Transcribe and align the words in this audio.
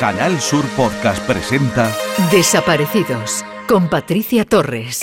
Canal 0.00 0.40
Sur 0.40 0.66
Podcast 0.70 1.24
presenta 1.24 1.88
Desaparecidos 2.32 3.44
con 3.68 3.88
Patricia 3.88 4.44
Torres. 4.44 5.00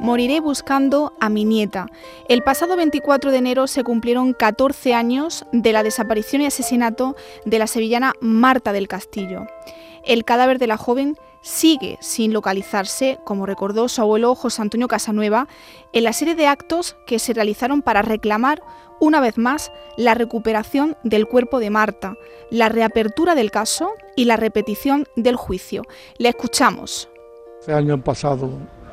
Moriré 0.00 0.40
buscando 0.40 1.12
a 1.20 1.28
mi 1.28 1.44
nieta. 1.44 1.86
El 2.30 2.42
pasado 2.42 2.76
24 2.76 3.30
de 3.30 3.38
enero 3.38 3.66
se 3.66 3.84
cumplieron 3.84 4.32
14 4.32 4.94
años 4.94 5.44
de 5.52 5.72
la 5.74 5.82
desaparición 5.82 6.40
y 6.40 6.46
asesinato 6.46 7.14
de 7.44 7.58
la 7.58 7.66
sevillana 7.66 8.14
Marta 8.20 8.72
del 8.72 8.88
Castillo. 8.88 9.46
El 10.02 10.24
cadáver 10.24 10.58
de 10.58 10.66
la 10.66 10.78
joven 10.78 11.18
sigue 11.40 11.98
sin 12.00 12.32
localizarse, 12.32 13.18
como 13.24 13.46
recordó 13.46 13.88
su 13.88 14.00
abuelo 14.00 14.34
José 14.34 14.62
Antonio 14.62 14.88
Casanueva, 14.88 15.48
en 15.92 16.04
la 16.04 16.12
serie 16.12 16.34
de 16.34 16.46
actos 16.46 16.96
que 17.06 17.18
se 17.18 17.32
realizaron 17.32 17.82
para 17.82 18.02
reclamar 18.02 18.62
una 19.00 19.20
vez 19.20 19.38
más 19.38 19.72
la 19.96 20.14
recuperación 20.14 20.96
del 21.02 21.26
cuerpo 21.26 21.60
de 21.60 21.70
Marta, 21.70 22.16
la 22.50 22.68
reapertura 22.68 23.34
del 23.34 23.50
caso 23.50 23.90
y 24.16 24.24
la 24.24 24.36
repetición 24.36 25.06
del 25.16 25.36
juicio. 25.36 25.82
Le 26.18 26.30
escuchamos. 26.30 27.08
Hace 27.60 27.72
años 27.72 28.00
pasado 28.00 28.50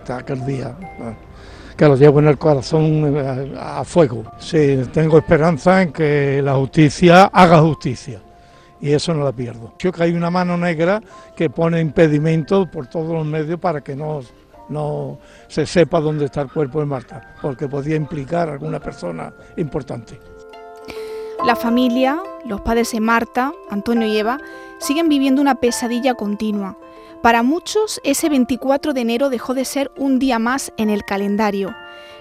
aquel 0.07 0.45
día, 0.45 0.75
que 1.77 1.85
lo 1.85 1.95
llevo 1.95 2.19
en 2.19 2.27
el 2.27 2.37
corazón 2.37 3.15
eh, 3.17 3.55
a 3.57 3.83
fuego. 3.83 4.23
Sí, 4.37 4.81
tengo 4.91 5.17
esperanza 5.17 5.81
en 5.81 5.93
que 5.93 6.41
la 6.43 6.55
justicia 6.55 7.25
haga 7.25 7.59
justicia 7.61 8.21
y 8.83 8.91
eso 8.91 9.13
no 9.13 9.23
la 9.23 9.31
pierdo. 9.31 9.73
Creo 9.79 9.93
que 9.93 10.03
hay 10.03 10.11
una 10.11 10.29
mano 10.29 10.57
negra 10.57 11.01
que 11.37 11.49
pone 11.49 11.79
impedimentos 11.79 12.67
por 12.67 12.87
todos 12.87 13.13
los 13.13 13.25
medios 13.25 13.57
para 13.57 13.79
que 13.79 13.95
no, 13.95 14.19
no 14.67 15.19
se 15.47 15.65
sepa 15.65 16.01
dónde 16.01 16.25
está 16.25 16.41
el 16.41 16.51
cuerpo 16.51 16.81
de 16.81 16.85
Marta, 16.85 17.33
porque 17.41 17.69
podía 17.69 17.95
implicar 17.95 18.49
a 18.49 18.53
alguna 18.53 18.81
persona 18.81 19.33
importante. 19.55 20.19
La 21.45 21.55
familia, 21.55 22.21
los 22.45 22.59
padres 22.59 22.91
de 22.91 22.99
Marta, 22.99 23.53
Antonio 23.69 24.05
y 24.05 24.17
Eva, 24.17 24.37
siguen 24.79 25.07
viviendo 25.07 25.41
una 25.41 25.55
pesadilla 25.55 26.15
continua. 26.15 26.77
Para 27.21 27.41
muchos, 27.41 28.01
ese 28.03 28.27
24 28.27 28.91
de 28.91 28.99
enero 28.99 29.29
dejó 29.29 29.53
de 29.53 29.63
ser 29.63 29.91
un 29.95 30.19
día 30.19 30.39
más 30.39 30.73
en 30.75 30.89
el 30.89 31.05
calendario. 31.05 31.73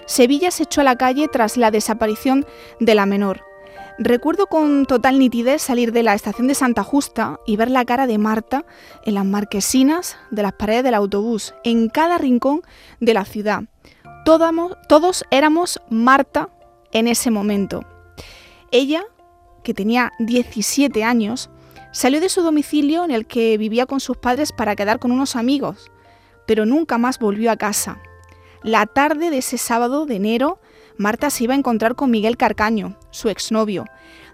Sevilla 0.05 0.49
se 0.49 0.63
echó 0.63 0.79
a 0.79 0.85
la 0.85 0.95
calle 0.95 1.27
tras 1.27 1.57
la 1.57 1.71
desaparición 1.71 2.45
de 2.79 2.95
la 2.95 3.05
menor. 3.05 3.52
Recuerdo 3.99 4.47
con 4.47 4.85
total 4.85 5.19
nitidez 5.19 5.61
salir 5.61 5.91
de 5.91 6.03
la 6.03 6.13
estación 6.13 6.47
de 6.47 6.55
Santa 6.55 6.83
Justa 6.83 7.39
y 7.45 7.57
ver 7.57 7.69
la 7.69 7.85
cara 7.85 8.07
de 8.07 8.17
Marta 8.17 8.65
en 9.05 9.13
las 9.13 9.25
marquesinas 9.25 10.17
de 10.31 10.41
las 10.41 10.53
paredes 10.53 10.83
del 10.83 10.95
autobús, 10.95 11.53
en 11.63 11.89
cada 11.89 12.17
rincón 12.17 12.61
de 12.99 13.13
la 13.13 13.25
ciudad. 13.25 13.63
Todos, 14.25 15.23
éramos 15.31 15.81
Marta 15.89 16.49
en 16.91 17.07
ese 17.07 17.29
momento. 17.29 17.85
Ella, 18.71 19.03
que 19.63 19.73
tenía 19.73 20.11
17 20.19 21.03
años, 21.03 21.49
Salió 21.93 22.19
de 22.19 22.27
su 22.27 22.41
domicilio 22.41 23.05
en 23.05 23.11
el 23.11 23.27
que 23.27 23.55
vivía 23.59 23.85
con 23.85 23.99
sus 23.99 24.17
padres 24.17 24.51
para 24.51 24.75
quedar 24.75 24.97
con 24.97 25.11
unos 25.11 25.35
amigos, 25.35 25.91
pero 26.47 26.65
nunca 26.65 26.97
más 26.97 27.19
volvió 27.19 27.51
a 27.51 27.55
casa. 27.55 27.99
La 28.63 28.87
tarde 28.87 29.29
de 29.29 29.37
ese 29.37 29.59
sábado 29.59 30.07
de 30.07 30.15
enero, 30.15 30.59
Marta 30.97 31.29
se 31.29 31.45
iba 31.45 31.53
a 31.53 31.57
encontrar 31.57 31.95
con 31.95 32.11
Miguel 32.11 32.37
Carcaño, 32.37 32.97
su 33.09 33.29
exnovio. 33.29 33.85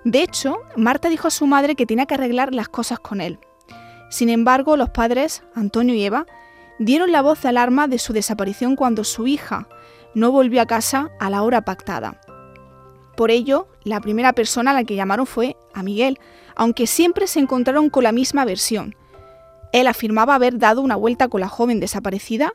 De 0.04 0.22
hecho, 0.22 0.58
Marta 0.76 1.10
dijo 1.10 1.28
a 1.28 1.32
su 1.32 1.48
madre 1.48 1.76
que 1.76 1.86
tenía 1.86 2.06
que 2.06 2.16
arreglar 2.16 2.54
las 2.54 2.70
cosas 2.70 3.00
con 3.00 3.22
él. 3.22 3.40
Sin 4.10 4.30
embargo, 4.30 4.76
los 4.76 4.90
padres, 4.90 5.44
Antonio 5.56 5.96
y 5.96 6.04
Eva, 6.04 6.26
dieron 6.80 7.12
la 7.12 7.22
voz 7.22 7.42
de 7.42 7.50
alarma 7.50 7.88
de 7.88 8.00
su 8.00 8.14
desaparición 8.14 8.76
cuando 8.76 9.04
su 9.04 9.28
hija 9.28 9.68
no 10.16 10.32
volvió 10.32 10.62
a 10.62 10.66
casa 10.66 11.12
a 11.20 11.30
la 11.30 11.44
hora 11.44 11.62
pactada. 11.62 12.20
Por 13.16 13.32
ello, 13.32 13.68
la 13.84 14.00
primera 14.00 14.34
persona 14.34 14.72
a 14.72 14.74
la 14.74 14.84
que 14.84 14.96
llamaron 14.96 15.26
fue 15.26 15.58
a 15.74 15.84
Miguel, 15.84 16.20
aunque 16.56 16.88
siempre 16.88 17.28
se 17.28 17.40
encontraron 17.40 17.90
con 17.90 18.04
la 18.04 18.12
misma 18.12 18.46
versión. 18.46 18.96
Él 19.72 19.88
afirmaba 19.88 20.36
haber 20.36 20.58
dado 20.58 20.82
una 20.82 20.96
vuelta 20.96 21.28
con 21.28 21.42
la 21.42 21.50
joven 21.50 21.80
desaparecida 21.80 22.54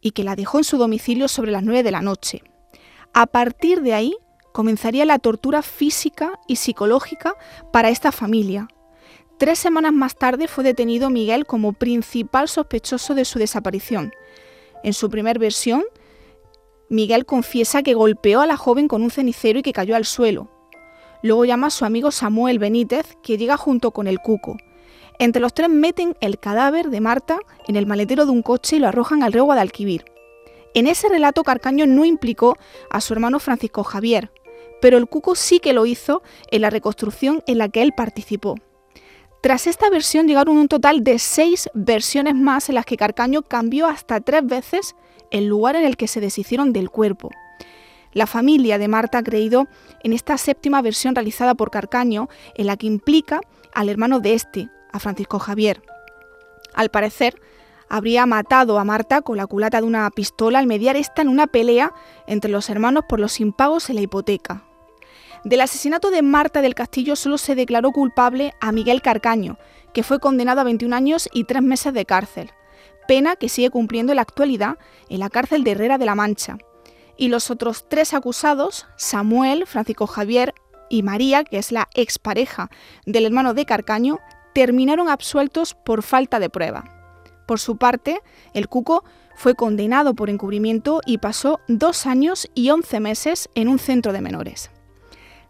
y 0.00 0.12
que 0.12 0.24
la 0.24 0.36
dejó 0.36 0.58
en 0.58 0.64
su 0.64 0.78
domicilio 0.78 1.28
sobre 1.28 1.50
las 1.50 1.62
9 1.62 1.82
de 1.82 1.90
la 1.90 2.00
noche. 2.00 2.42
A 3.16 3.26
partir 3.26 3.82
de 3.82 3.94
ahí 3.94 4.16
comenzaría 4.52 5.04
la 5.04 5.20
tortura 5.20 5.62
física 5.62 6.40
y 6.48 6.56
psicológica 6.56 7.36
para 7.72 7.88
esta 7.88 8.10
familia. 8.10 8.66
Tres 9.38 9.60
semanas 9.60 9.92
más 9.92 10.16
tarde 10.16 10.48
fue 10.48 10.64
detenido 10.64 11.10
Miguel 11.10 11.46
como 11.46 11.74
principal 11.74 12.48
sospechoso 12.48 13.14
de 13.14 13.24
su 13.24 13.38
desaparición. 13.38 14.12
En 14.82 14.94
su 14.94 15.10
primer 15.10 15.38
versión, 15.38 15.84
Miguel 16.88 17.24
confiesa 17.24 17.84
que 17.84 17.94
golpeó 17.94 18.40
a 18.40 18.46
la 18.46 18.56
joven 18.56 18.88
con 18.88 19.02
un 19.02 19.12
cenicero 19.12 19.60
y 19.60 19.62
que 19.62 19.72
cayó 19.72 19.94
al 19.94 20.06
suelo. 20.06 20.50
Luego 21.22 21.44
llama 21.44 21.68
a 21.68 21.70
su 21.70 21.84
amigo 21.84 22.10
Samuel 22.10 22.58
Benítez, 22.58 23.16
que 23.22 23.38
llega 23.38 23.56
junto 23.56 23.92
con 23.92 24.08
el 24.08 24.18
cuco. 24.18 24.56
Entre 25.20 25.40
los 25.40 25.54
tres 25.54 25.68
meten 25.68 26.16
el 26.20 26.40
cadáver 26.40 26.90
de 26.90 27.00
Marta 27.00 27.38
en 27.68 27.76
el 27.76 27.86
maletero 27.86 28.26
de 28.26 28.32
un 28.32 28.42
coche 28.42 28.76
y 28.76 28.78
lo 28.80 28.88
arrojan 28.88 29.22
al 29.22 29.32
río 29.32 29.44
Guadalquivir. 29.44 30.04
En 30.74 30.88
ese 30.88 31.08
relato 31.08 31.44
Carcaño 31.44 31.86
no 31.86 32.04
implicó 32.04 32.58
a 32.90 33.00
su 33.00 33.12
hermano 33.12 33.38
Francisco 33.38 33.84
Javier, 33.84 34.32
pero 34.82 34.98
el 34.98 35.06
cuco 35.06 35.36
sí 35.36 35.60
que 35.60 35.72
lo 35.72 35.86
hizo 35.86 36.22
en 36.50 36.62
la 36.62 36.70
reconstrucción 36.70 37.42
en 37.46 37.58
la 37.58 37.68
que 37.68 37.82
él 37.82 37.92
participó. 37.96 38.56
Tras 39.40 39.66
esta 39.66 39.88
versión 39.88 40.26
llegaron 40.26 40.56
un 40.56 40.68
total 40.68 41.04
de 41.04 41.18
seis 41.18 41.68
versiones 41.74 42.34
más 42.34 42.68
en 42.68 42.74
las 42.74 42.86
que 42.86 42.96
Carcaño 42.96 43.42
cambió 43.42 43.86
hasta 43.86 44.20
tres 44.20 44.44
veces 44.44 44.96
el 45.30 45.46
lugar 45.46 45.76
en 45.76 45.84
el 45.84 45.96
que 45.96 46.08
se 46.08 46.20
deshicieron 46.20 46.72
del 46.72 46.90
cuerpo. 46.90 47.30
La 48.12 48.26
familia 48.26 48.78
de 48.78 48.88
Marta 48.88 49.18
ha 49.18 49.22
creído 49.22 49.66
en 50.02 50.12
esta 50.12 50.38
séptima 50.38 50.82
versión 50.82 51.14
realizada 51.14 51.54
por 51.54 51.70
Carcaño, 51.70 52.28
en 52.54 52.66
la 52.66 52.76
que 52.76 52.86
implica 52.86 53.40
al 53.74 53.88
hermano 53.88 54.20
de 54.20 54.34
este, 54.34 54.68
a 54.92 54.98
Francisco 54.98 55.38
Javier. 55.38 55.82
Al 56.74 56.90
parecer, 56.90 57.40
habría 57.88 58.26
matado 58.26 58.78
a 58.78 58.84
Marta 58.84 59.22
con 59.22 59.36
la 59.36 59.46
culata 59.46 59.80
de 59.80 59.86
una 59.86 60.10
pistola 60.10 60.58
al 60.58 60.66
mediar 60.66 60.96
esta 60.96 61.22
en 61.22 61.28
una 61.28 61.46
pelea 61.46 61.92
entre 62.26 62.50
los 62.50 62.70
hermanos 62.70 63.04
por 63.08 63.20
los 63.20 63.40
impagos 63.40 63.90
en 63.90 63.96
la 63.96 64.02
hipoteca. 64.02 64.64
Del 65.44 65.60
asesinato 65.60 66.10
de 66.10 66.22
Marta 66.22 66.62
del 66.62 66.74
Castillo 66.74 67.16
solo 67.16 67.38
se 67.38 67.54
declaró 67.54 67.92
culpable 67.92 68.54
a 68.60 68.72
Miguel 68.72 69.02
Carcaño, 69.02 69.58
que 69.92 70.02
fue 70.02 70.18
condenado 70.18 70.60
a 70.60 70.64
21 70.64 70.96
años 70.96 71.28
y 71.32 71.44
3 71.44 71.62
meses 71.62 71.92
de 71.92 72.06
cárcel 72.06 72.50
pena 73.06 73.36
que 73.36 73.48
sigue 73.48 73.70
cumpliendo 73.70 74.12
en 74.12 74.16
la 74.16 74.22
actualidad 74.22 74.78
en 75.08 75.20
la 75.20 75.30
cárcel 75.30 75.64
de 75.64 75.72
Herrera 75.72 75.98
de 75.98 76.06
la 76.06 76.14
Mancha. 76.14 76.58
Y 77.16 77.28
los 77.28 77.50
otros 77.50 77.88
tres 77.88 78.12
acusados, 78.12 78.86
Samuel, 78.96 79.66
Francisco 79.66 80.06
Javier 80.06 80.54
y 80.90 81.02
María, 81.02 81.44
que 81.44 81.58
es 81.58 81.70
la 81.70 81.88
expareja 81.94 82.70
del 83.06 83.26
hermano 83.26 83.54
de 83.54 83.66
Carcaño, 83.66 84.18
terminaron 84.52 85.08
absueltos 85.08 85.74
por 85.74 86.02
falta 86.02 86.38
de 86.40 86.50
prueba. 86.50 87.03
Por 87.46 87.60
su 87.60 87.76
parte, 87.76 88.20
el 88.52 88.68
Cuco 88.68 89.04
fue 89.36 89.54
condenado 89.54 90.14
por 90.14 90.30
encubrimiento 90.30 91.00
y 91.06 91.18
pasó 91.18 91.60
dos 91.68 92.06
años 92.06 92.48
y 92.54 92.70
once 92.70 93.00
meses 93.00 93.48
en 93.54 93.68
un 93.68 93.78
centro 93.78 94.12
de 94.12 94.20
menores. 94.20 94.70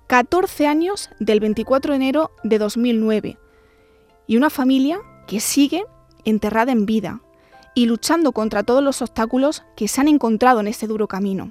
14 0.06 0.66
años 0.66 1.10
del 1.18 1.40
24 1.40 1.92
de 1.92 1.96
enero 1.96 2.30
de 2.42 2.58
2009 2.58 3.38
y 4.26 4.36
una 4.36 4.50
familia 4.50 5.00
que 5.26 5.40
sigue 5.40 5.84
enterrada 6.24 6.72
en 6.72 6.86
vida, 6.86 7.20
y 7.74 7.86
luchando 7.86 8.32
contra 8.32 8.62
todos 8.62 8.82
los 8.82 9.02
obstáculos 9.02 9.64
que 9.76 9.88
se 9.88 10.00
han 10.00 10.08
encontrado 10.08 10.60
en 10.60 10.68
este 10.68 10.86
duro 10.86 11.08
camino. 11.08 11.50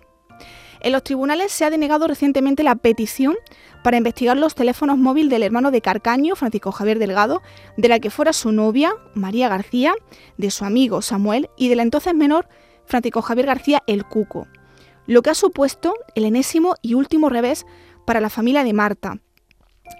En 0.84 0.92
los 0.92 1.04
tribunales 1.04 1.54
se 1.54 1.64
ha 1.64 1.70
denegado 1.70 2.08
recientemente 2.08 2.62
la 2.62 2.76
petición 2.76 3.36
para 3.84 3.96
investigar 3.96 4.36
los 4.36 4.54
teléfonos 4.54 4.98
móviles 4.98 5.30
del 5.30 5.44
hermano 5.44 5.72
de 5.72 5.80
Carcaño, 5.80 6.36
Francisco 6.36 6.74
Javier 6.74 7.00
Delgado, 7.00 7.42
de 7.78 7.88
la 7.88 8.02
que 8.02 8.10
fuera 8.10 8.34
su 8.34 8.52
novia, 8.52 8.94
María 9.14 9.48
García, 9.48 9.94
de 10.38 10.52
su 10.52 10.66
amigo 10.66 11.02
Samuel 11.02 11.50
y 11.58 11.70
de 11.70 11.78
la 11.78 11.84
entonces 11.84 12.14
menor, 12.14 12.50
Francisco 12.86 13.22
Javier 13.22 13.46
García 13.48 13.82
el 13.88 14.04
Cuco, 14.04 14.46
lo 15.08 15.22
que 15.22 15.30
ha 15.30 15.36
supuesto 15.36 15.94
el 16.16 16.26
enésimo 16.26 16.76
y 16.82 16.96
último 16.96 17.30
revés 17.30 17.66
para 18.06 18.20
la 18.20 18.30
familia 18.30 18.66
de 18.66 18.74
Marta, 18.74 19.20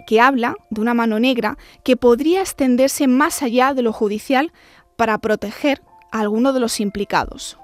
que 0.06 0.20
habla 0.20 0.54
de 0.68 0.82
una 0.82 0.92
mano 0.92 1.18
negra 1.18 1.56
que 1.82 1.96
podría 1.96 2.42
extenderse 2.42 3.06
más 3.06 3.42
allá 3.42 3.72
de 3.72 3.80
lo 3.80 3.94
judicial 3.94 4.52
para 4.96 5.16
proteger 5.16 5.80
alguno 6.12 6.52
de 6.52 6.60
los 6.60 6.78
implicados. 6.78 7.58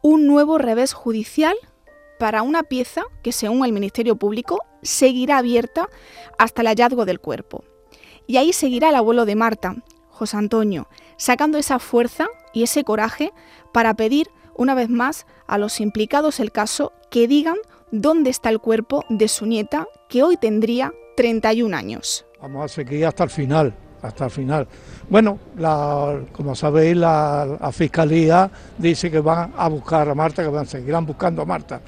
Un 0.00 0.26
nuevo 0.26 0.56
revés 0.56 0.94
judicial 0.94 1.54
para 2.18 2.42
una 2.42 2.62
pieza 2.62 3.02
que, 3.22 3.32
según 3.32 3.64
el 3.64 3.72
Ministerio 3.72 4.16
Público, 4.16 4.60
seguirá 4.82 5.38
abierta 5.38 5.88
hasta 6.38 6.62
el 6.62 6.68
hallazgo 6.68 7.04
del 7.04 7.20
cuerpo. 7.20 7.64
Y 8.26 8.36
ahí 8.36 8.52
seguirá 8.52 8.88
el 8.88 8.96
abuelo 8.96 9.24
de 9.24 9.36
Marta, 9.36 9.76
José 10.08 10.36
Antonio, 10.36 10.88
sacando 11.16 11.58
esa 11.58 11.78
fuerza 11.78 12.26
y 12.52 12.62
ese 12.62 12.84
coraje 12.84 13.32
para 13.72 13.94
pedir 13.94 14.28
una 14.54 14.74
vez 14.74 14.88
más 14.88 15.26
a 15.46 15.58
los 15.58 15.80
implicados 15.80 16.40
el 16.40 16.50
caso 16.50 16.92
que 17.10 17.28
digan 17.28 17.56
dónde 17.90 18.30
está 18.30 18.48
el 18.48 18.60
cuerpo 18.60 19.04
de 19.08 19.28
su 19.28 19.46
nieta, 19.46 19.86
que 20.08 20.22
hoy 20.22 20.36
tendría 20.36 20.92
31 21.16 21.76
años. 21.76 22.26
Vamos 22.40 22.64
a 22.64 22.68
seguir 22.68 23.06
hasta 23.06 23.24
el 23.24 23.30
final, 23.30 23.74
hasta 24.02 24.24
el 24.24 24.30
final. 24.30 24.68
Bueno, 25.08 25.38
como 26.32 26.54
sabéis, 26.54 26.96
la, 26.96 27.70
Fiscalía 27.72 28.50
dice 28.78 29.10
que 29.10 29.20
van 29.20 29.52
a 29.56 29.68
buscar 29.68 30.08
a 30.08 30.14
Marta, 30.14 30.42
que 30.42 30.48
van, 30.48 30.66
seguirán 30.66 31.06
buscando 31.06 31.42
a 31.42 31.44
Marta. 31.44 31.80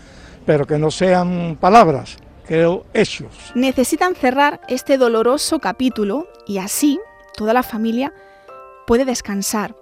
Pero 0.49 0.67
que 0.67 0.79
no 0.79 0.91
sean 0.91 1.59
palabras, 1.61 2.17
creo 2.47 2.87
hechos. 2.95 3.53
Necesitan 3.55 4.15
cerrar 4.15 4.63
este 4.67 4.97
doloroso 4.97 5.59
capítulo 5.59 6.27
y 6.47 6.57
así 6.57 6.99
toda 7.37 7.53
la 7.53 7.63
familia 7.63 8.15
puede 8.87 9.05
descansar. 9.05 9.77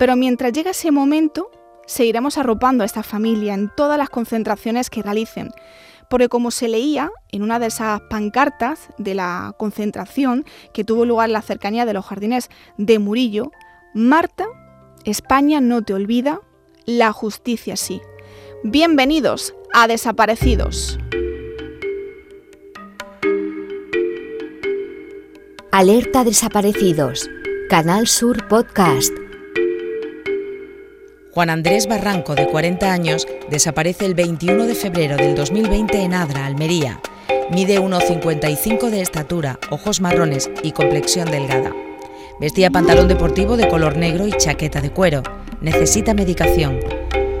Pero 0.00 0.16
mientras 0.16 0.52
llega 0.52 0.72
ese 0.72 0.90
momento, 0.90 1.52
seguiremos 1.86 2.38
arropando 2.38 2.82
a 2.82 2.86
esta 2.86 3.04
familia 3.04 3.54
en 3.54 3.70
todas 3.76 3.98
las 3.98 4.10
concentraciones 4.10 4.90
que 4.90 5.04
realicen. 5.04 5.52
Porque 6.08 6.28
como 6.28 6.50
se 6.50 6.66
leía 6.66 7.12
en 7.30 7.42
una 7.42 7.60
de 7.60 7.66
esas 7.66 8.00
pancartas 8.10 8.88
de 8.98 9.14
la 9.14 9.54
concentración 9.58 10.44
que 10.74 10.82
tuvo 10.82 11.04
lugar 11.04 11.28
en 11.28 11.34
la 11.34 11.42
cercanía 11.42 11.86
de 11.86 11.92
los 11.92 12.04
jardines 12.04 12.50
de 12.78 12.98
Murillo, 12.98 13.52
Marta, 13.94 14.46
España 15.04 15.60
no 15.60 15.82
te 15.82 15.94
olvida, 15.94 16.40
la 16.84 17.12
justicia 17.12 17.76
sí. 17.76 18.00
Bienvenidos 18.64 19.54
a 19.72 19.86
Desaparecidos. 19.86 20.98
Alerta 25.70 26.24
Desaparecidos. 26.24 27.28
Canal 27.68 28.06
Sur 28.06 28.48
Podcast. 28.48 29.12
Juan 31.32 31.50
Andrés 31.50 31.86
Barranco, 31.86 32.34
de 32.34 32.48
40 32.48 32.92
años, 32.92 33.28
desaparece 33.50 34.06
el 34.06 34.14
21 34.14 34.66
de 34.66 34.74
febrero 34.74 35.16
del 35.16 35.36
2020 35.36 36.02
en 36.02 36.14
Adra, 36.14 36.46
Almería. 36.46 37.00
Mide 37.50 37.80
1,55 37.80 38.90
de 38.90 39.00
estatura, 39.00 39.58
ojos 39.70 40.00
marrones 40.00 40.50
y 40.62 40.72
complexión 40.72 41.30
delgada. 41.30 41.72
Vestía 42.40 42.70
pantalón 42.70 43.06
deportivo 43.06 43.56
de 43.56 43.68
color 43.68 43.96
negro 43.96 44.26
y 44.26 44.32
chaqueta 44.32 44.80
de 44.80 44.90
cuero. 44.90 45.22
Necesita 45.60 46.14
medicación. 46.14 46.80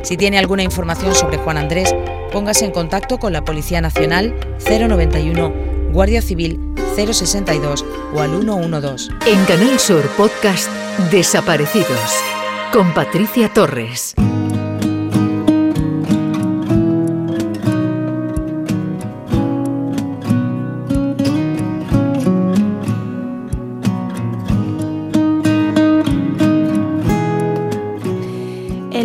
Si 0.02 0.16
tiene 0.16 0.38
alguna 0.38 0.62
información 0.62 1.14
sobre 1.14 1.38
Juan 1.38 1.58
Andrés, 1.58 1.94
póngase 2.32 2.64
en 2.64 2.70
contacto 2.72 3.18
con 3.18 3.32
la 3.32 3.44
Policía 3.44 3.80
Nacional 3.80 4.34
091, 4.66 5.52
Guardia 5.92 6.22
Civil 6.22 6.58
062 6.96 7.84
o 8.14 8.20
al 8.20 8.40
112. 8.40 9.10
En 9.26 9.44
Canal 9.44 9.78
Sur 9.78 10.06
Podcast 10.16 10.68
Desaparecidos 11.10 12.22
con 12.72 12.92
Patricia 12.94 13.52
Torres. 13.52 14.14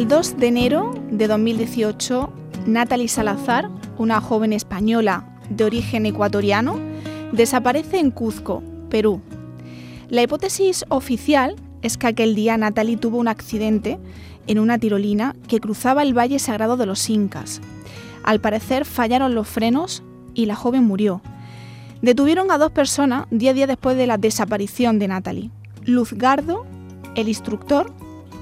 El 0.06 0.10
2 0.10 0.38
de 0.38 0.46
enero 0.46 0.94
de 1.10 1.28
2018, 1.28 2.32
Natalie 2.68 3.08
Salazar, 3.08 3.72
una 3.98 4.22
joven 4.22 4.54
española 4.54 5.28
de 5.50 5.64
origen 5.64 6.06
ecuatoriano, 6.06 6.80
desaparece 7.32 7.98
en 7.98 8.12
Cuzco, 8.12 8.62
Perú. 8.92 9.20
La 10.10 10.22
hipótesis 10.22 10.86
oficial 10.90 11.56
es 11.82 11.98
que 11.98 12.06
aquel 12.06 12.36
día 12.36 12.56
Natalie 12.56 12.98
tuvo 12.98 13.18
un 13.18 13.28
accidente 13.28 13.98
en 14.46 14.60
una 14.60 14.78
tirolina 14.78 15.36
que 15.48 15.60
cruzaba 15.60 16.04
el 16.04 16.16
Valle 16.16 16.38
Sagrado 16.38 16.78
de 16.78 16.86
los 16.86 17.10
Incas. 17.10 17.60
Al 18.22 18.40
parecer 18.40 18.86
fallaron 18.86 19.34
los 19.34 19.48
frenos 19.48 20.04
y 20.36 20.46
la 20.46 20.54
joven 20.56 20.84
murió. 20.84 21.24
Detuvieron 22.04 22.52
a 22.52 22.60
dos 22.60 22.72
personas 22.72 23.26
diez 23.32 23.56
días 23.56 23.68
después 23.68 23.98
de 23.98 24.06
la 24.06 24.20
desaparición 24.20 25.00
de 25.00 25.08
Natalie. 25.08 25.50
Luzgardo, 25.84 26.64
el 27.16 27.28
instructor, 27.28 27.92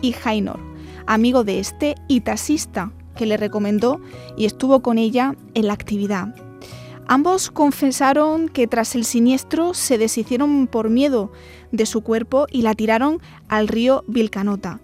y 0.01 0.11
Jainor, 0.11 0.72
amigo 1.07 1.43
de 1.43 1.59
este 1.59 1.95
y 2.07 2.21
taxista 2.21 2.91
que 3.15 3.25
le 3.25 3.37
recomendó 3.37 4.01
y 4.37 4.45
estuvo 4.45 4.81
con 4.81 4.97
ella 4.97 5.35
en 5.53 5.67
la 5.67 5.73
actividad. 5.73 6.35
Ambos 7.07 7.51
confesaron 7.51 8.47
que 8.47 8.67
tras 8.67 8.95
el 8.95 9.03
siniestro 9.03 9.73
se 9.73 9.97
deshicieron 9.97 10.67
por 10.67 10.89
miedo 10.89 11.31
de 11.71 11.85
su 11.85 12.01
cuerpo 12.01 12.47
y 12.49 12.61
la 12.61 12.73
tiraron 12.75 13.19
al 13.49 13.67
río 13.67 14.03
Vilcanota. 14.07 14.79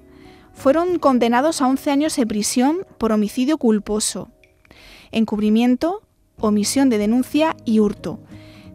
Fueron 0.53 0.99
condenados 0.99 1.61
a 1.61 1.67
11 1.67 1.91
años 1.91 2.15
de 2.17 2.27
prisión 2.27 2.85
por 2.97 3.13
homicidio 3.13 3.57
culposo, 3.57 4.29
encubrimiento, 5.11 6.01
omisión 6.37 6.89
de 6.89 6.97
denuncia 6.97 7.55
y 7.63 7.79
hurto. 7.79 8.19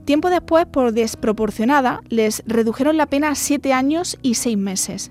Tiempo 0.07 0.31
después, 0.31 0.67
por 0.67 0.93
desproporcionada, 0.93 2.01
les 2.09 2.43
redujeron 2.47 2.97
la 2.97 3.07
pena 3.07 3.29
a 3.29 3.35
7 3.35 3.73
años 3.73 4.19
y 4.23 4.35
6 4.35 4.57
meses. 4.57 5.11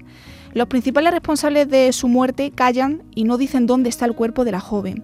Los 0.53 0.67
principales 0.67 1.11
responsables 1.11 1.67
de 1.67 1.91
su 1.93 2.07
muerte 2.07 2.51
callan 2.51 3.01
y 3.15 3.23
no 3.23 3.37
dicen 3.37 3.65
dónde 3.65 3.89
está 3.89 4.05
el 4.05 4.13
cuerpo 4.13 4.45
de 4.45 4.51
la 4.51 4.59
joven. 4.59 5.03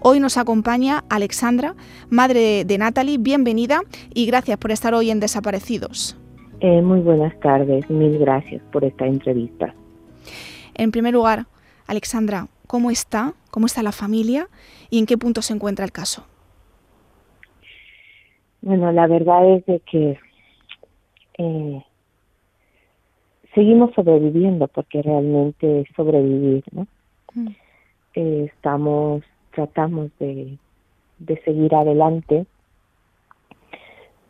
Hoy 0.00 0.20
nos 0.20 0.36
acompaña 0.36 1.04
Alexandra, 1.08 1.74
madre 2.10 2.66
de 2.66 2.78
Natalie. 2.78 3.16
Bienvenida 3.18 3.80
y 4.12 4.26
gracias 4.26 4.58
por 4.58 4.72
estar 4.72 4.92
hoy 4.92 5.10
en 5.10 5.18
Desaparecidos. 5.18 6.18
Eh, 6.60 6.82
muy 6.82 7.00
buenas 7.00 7.38
tardes, 7.40 7.88
mil 7.88 8.18
gracias 8.18 8.62
por 8.70 8.84
esta 8.84 9.06
entrevista. 9.06 9.74
En 10.74 10.90
primer 10.90 11.14
lugar, 11.14 11.46
Alexandra, 11.86 12.48
¿cómo 12.66 12.90
está? 12.90 13.32
¿Cómo 13.50 13.64
está 13.64 13.82
la 13.82 13.92
familia? 13.92 14.48
¿Y 14.90 14.98
en 14.98 15.06
qué 15.06 15.16
punto 15.16 15.40
se 15.40 15.54
encuentra 15.54 15.86
el 15.86 15.92
caso? 15.92 16.26
Bueno, 18.60 18.92
la 18.92 19.06
verdad 19.06 19.50
es 19.54 19.64
de 19.64 19.80
que 19.80 20.18
eh, 21.38 21.84
seguimos 23.54 23.94
sobreviviendo 23.94 24.68
porque 24.68 25.02
realmente 25.02 25.80
es 25.80 25.88
sobrevivir, 25.96 26.64
¿no? 26.72 26.86
Mm. 27.34 27.48
Eh, 28.14 28.50
estamos, 28.54 29.22
tratamos 29.52 30.10
de, 30.18 30.58
de 31.18 31.40
seguir 31.42 31.74
adelante 31.74 32.46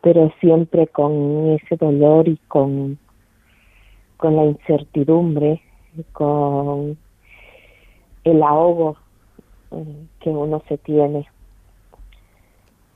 pero 0.01 0.33
siempre 0.41 0.87
con 0.87 1.51
ese 1.51 1.77
dolor 1.77 2.29
y 2.29 2.37
con, 2.49 2.99
con 4.17 4.37
la 4.37 4.45
incertidumbre, 4.45 5.63
con 6.13 6.97
el 8.25 8.43
ahogo 8.43 8.97
eh, 9.73 10.07
que 10.21 10.31
uno 10.31 10.63
se 10.69 10.79
tiene 10.79 11.29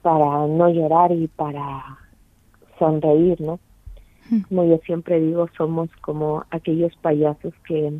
para 0.02 0.46
no 0.46 0.68
llorar 0.68 1.12
y 1.12 1.28
para 1.28 1.98
sonreír, 2.78 3.40
¿no? 3.40 3.58
Hmm. 4.30 4.40
Como 4.48 4.64
yo 4.64 4.78
siempre 4.84 5.20
digo, 5.20 5.48
somos 5.56 5.90
como 6.00 6.44
aquellos 6.50 6.94
payasos 6.96 7.52
que 7.66 7.92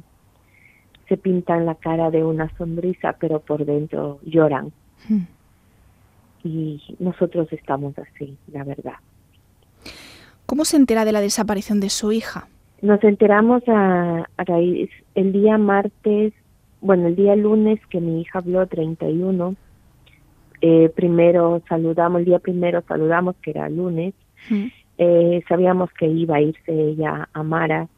se 1.08 1.16
pintan 1.16 1.66
la 1.66 1.74
cara 1.74 2.10
de 2.10 2.24
una 2.24 2.54
sonrisa, 2.56 3.16
pero 3.20 3.40
por 3.40 3.64
dentro 3.64 4.18
lloran. 4.24 4.72
Hmm 5.08 5.24
y 6.44 6.80
nosotros 6.98 7.48
estamos 7.52 7.94
así, 7.98 8.36
la 8.52 8.62
verdad. 8.62 8.94
¿Cómo 10.46 10.64
se 10.64 10.76
entera 10.76 11.04
de 11.04 11.12
la 11.12 11.20
desaparición 11.20 11.80
de 11.80 11.88
su 11.88 12.12
hija? 12.12 12.46
Nos 12.82 13.02
enteramos 13.02 13.62
a, 13.66 14.28
raíz 14.36 14.90
el 15.14 15.32
día 15.32 15.56
martes, 15.56 16.34
bueno, 16.82 17.06
el 17.06 17.16
día 17.16 17.34
lunes 17.34 17.80
que 17.88 18.00
mi 18.00 18.20
hija 18.20 18.40
habló 18.40 18.66
31. 18.66 19.56
Eh, 20.60 20.90
primero 20.94 21.62
saludamos, 21.66 22.20
el 22.20 22.26
día 22.26 22.38
primero 22.38 22.82
saludamos 22.86 23.36
que 23.42 23.50
era 23.50 23.68
lunes. 23.70 24.12
Eh, 24.98 25.42
sabíamos 25.48 25.90
que 25.92 26.06
iba 26.06 26.36
a 26.36 26.40
irse 26.40 26.72
ella 26.72 27.28
a 27.32 27.42
Mara. 27.42 27.88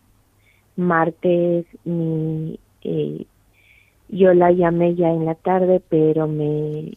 Martes 0.77 1.67
mi 1.85 2.59
eh, 2.83 3.27
yo 4.09 4.35
la 4.35 4.53
llamé 4.53 4.95
ya 4.95 5.11
en 5.11 5.25
la 5.25 5.35
tarde, 5.35 5.83
pero 5.89 6.29
me, 6.29 6.93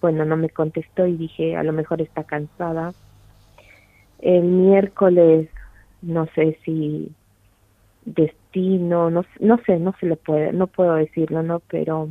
bueno, 0.00 0.24
no 0.24 0.36
me 0.36 0.48
contestó 0.48 1.06
y 1.06 1.16
dije, 1.16 1.56
a 1.56 1.62
lo 1.62 1.72
mejor 1.72 2.00
está 2.00 2.24
cansada. 2.24 2.94
El 4.20 4.44
miércoles, 4.44 5.50
no 6.00 6.26
sé 6.34 6.58
si 6.64 7.12
destino, 8.06 9.10
no, 9.10 9.24
no 9.40 9.58
sé, 9.66 9.78
no 9.78 9.94
se 10.00 10.06
le 10.06 10.16
puede, 10.16 10.52
no 10.52 10.66
puedo 10.66 10.94
decirlo, 10.94 11.42
¿no? 11.42 11.60
Pero 11.68 12.08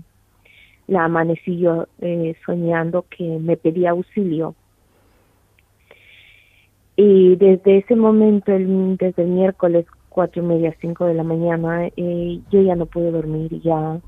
la 0.88 1.06
amanecí 1.06 1.58
yo 1.58 1.88
eh, 2.02 2.36
soñando 2.46 3.06
que 3.10 3.24
me 3.24 3.58
pedía 3.58 3.92
auxilio. 3.92 4.54
Y 6.98 7.36
desde 7.36 7.80
ese 7.80 7.96
momento, 7.96 8.54
el, 8.54 8.98
desde 8.98 9.24
el 9.24 9.30
miércoles 9.30 9.86
cuatro 10.10 10.42
y 10.42 10.46
media, 10.46 10.76
cinco 10.80 11.06
de 11.06 11.14
la 11.14 11.24
mañana, 11.24 11.88
eh, 11.98 12.40
yo 12.50 12.62
ya 12.62 12.76
no 12.76 12.86
pude 12.86 13.12
dormir, 13.12 13.62
ya 13.62 14.00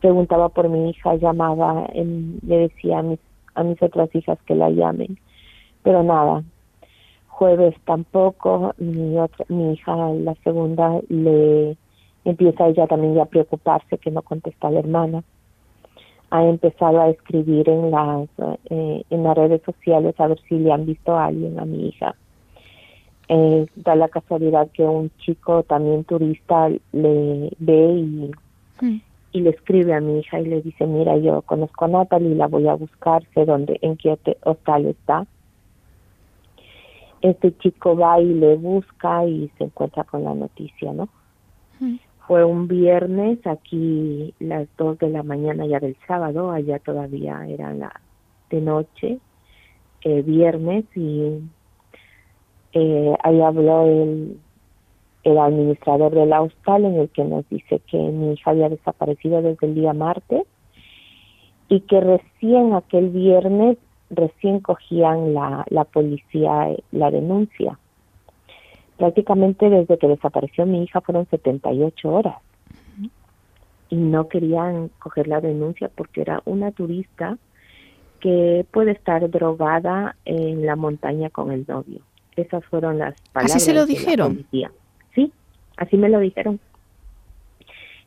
preguntaba 0.00 0.48
por 0.48 0.68
mi 0.70 0.90
hija, 0.90 1.16
llamaba, 1.16 1.86
le 1.94 2.56
decía 2.56 3.00
a 3.00 3.02
mis, 3.02 3.20
a 3.54 3.62
mis 3.62 3.80
otras 3.82 4.14
hijas 4.14 4.38
que 4.46 4.54
la 4.54 4.70
llamen, 4.70 5.18
pero 5.82 6.02
nada. 6.02 6.42
Jueves 7.28 7.74
tampoco, 7.84 8.74
mi 8.78 9.18
otra, 9.18 9.44
mi 9.48 9.74
hija, 9.74 9.94
la 9.94 10.34
segunda, 10.42 11.00
le 11.08 11.76
empieza 12.24 12.68
ella 12.68 12.86
también 12.86 13.14
ya 13.14 13.22
a 13.22 13.26
preocuparse 13.26 13.98
que 13.98 14.10
no 14.10 14.22
contesta 14.22 14.68
a 14.68 14.70
la 14.70 14.80
hermana. 14.80 15.22
Ha 16.30 16.44
empezado 16.44 17.00
a 17.00 17.10
escribir 17.10 17.68
en 17.68 17.90
las, 17.90 18.28
eh, 18.70 19.02
en 19.10 19.22
las 19.22 19.36
redes 19.36 19.62
sociales 19.62 20.14
a 20.18 20.28
ver 20.28 20.40
si 20.48 20.58
le 20.58 20.72
han 20.72 20.86
visto 20.86 21.16
a 21.16 21.26
alguien 21.26 21.58
a 21.58 21.64
mi 21.64 21.88
hija. 21.88 22.14
Eh, 23.28 23.66
da 23.76 23.94
la 23.94 24.08
casualidad 24.08 24.68
que 24.72 24.82
un 24.82 25.10
chico 25.18 25.62
también 25.62 26.04
turista 26.04 26.68
le 26.68 27.52
ve 27.58 27.92
y, 27.94 28.30
y 29.32 29.40
le 29.40 29.50
escribe 29.50 29.94
a 29.94 30.00
mi 30.00 30.18
hija 30.18 30.40
y 30.40 30.46
le 30.46 30.62
dice, 30.62 30.86
mira, 30.86 31.16
yo 31.16 31.42
conozco 31.42 31.84
a 31.84 31.88
Natalie, 31.88 32.34
la 32.34 32.48
voy 32.48 32.66
a 32.66 32.74
buscar, 32.74 33.22
sé 33.34 33.44
dónde, 33.44 33.78
en 33.82 33.96
qué 33.96 34.18
hostal 34.42 34.86
está. 34.86 35.26
Este 37.22 37.56
chico 37.58 37.96
va 37.96 38.20
y 38.20 38.34
le 38.34 38.56
busca 38.56 39.24
y 39.26 39.50
se 39.58 39.64
encuentra 39.64 40.04
con 40.04 40.24
la 40.24 40.34
noticia, 40.34 40.92
¿no? 40.92 41.08
Fue 42.30 42.44
un 42.44 42.68
viernes, 42.68 43.44
aquí 43.44 44.32
las 44.38 44.68
dos 44.78 44.96
de 45.00 45.08
la 45.08 45.24
mañana 45.24 45.66
ya 45.66 45.80
del 45.80 45.96
sábado, 46.06 46.52
allá 46.52 46.78
todavía 46.78 47.44
era 47.48 47.74
la 47.74 47.92
de 48.50 48.60
noche, 48.60 49.18
eh, 50.04 50.22
viernes, 50.22 50.84
y 50.94 51.40
eh, 52.72 53.16
ahí 53.24 53.40
habló 53.40 53.84
el, 53.84 54.38
el 55.24 55.38
administrador 55.38 56.14
del 56.14 56.32
hostal 56.32 56.84
en 56.84 57.00
el 57.00 57.08
que 57.08 57.24
nos 57.24 57.48
dice 57.48 57.80
que 57.90 57.98
mi 57.98 58.34
hija 58.34 58.52
había 58.52 58.68
desaparecido 58.68 59.42
desde 59.42 59.66
el 59.66 59.74
día 59.74 59.92
martes 59.92 60.46
y 61.68 61.80
que 61.80 62.00
recién 62.00 62.74
aquel 62.74 63.08
viernes 63.08 63.76
recién 64.08 64.60
cogían 64.60 65.34
la, 65.34 65.64
la 65.68 65.82
policía 65.82 66.76
la 66.92 67.10
denuncia. 67.10 67.76
Prácticamente 69.00 69.70
desde 69.70 69.96
que 69.96 70.08
desapareció 70.08 70.66
mi 70.66 70.82
hija 70.84 71.00
fueron 71.00 71.26
78 71.30 72.06
horas 72.06 72.36
y 73.88 73.96
no 73.96 74.28
querían 74.28 74.90
coger 74.98 75.26
la 75.26 75.40
denuncia 75.40 75.88
porque 75.88 76.20
era 76.20 76.42
una 76.44 76.70
turista 76.70 77.38
que 78.20 78.66
puede 78.70 78.90
estar 78.90 79.30
drogada 79.30 80.16
en 80.26 80.66
la 80.66 80.76
montaña 80.76 81.30
con 81.30 81.50
el 81.50 81.64
novio. 81.66 82.02
Esas 82.36 82.62
fueron 82.66 82.98
las 82.98 83.18
palabras. 83.32 83.56
¿Así 83.56 83.64
se 83.64 83.72
lo 83.72 83.86
dijeron? 83.86 84.44
Sí, 85.14 85.32
así 85.78 85.96
me 85.96 86.10
lo 86.10 86.20
dijeron. 86.20 86.60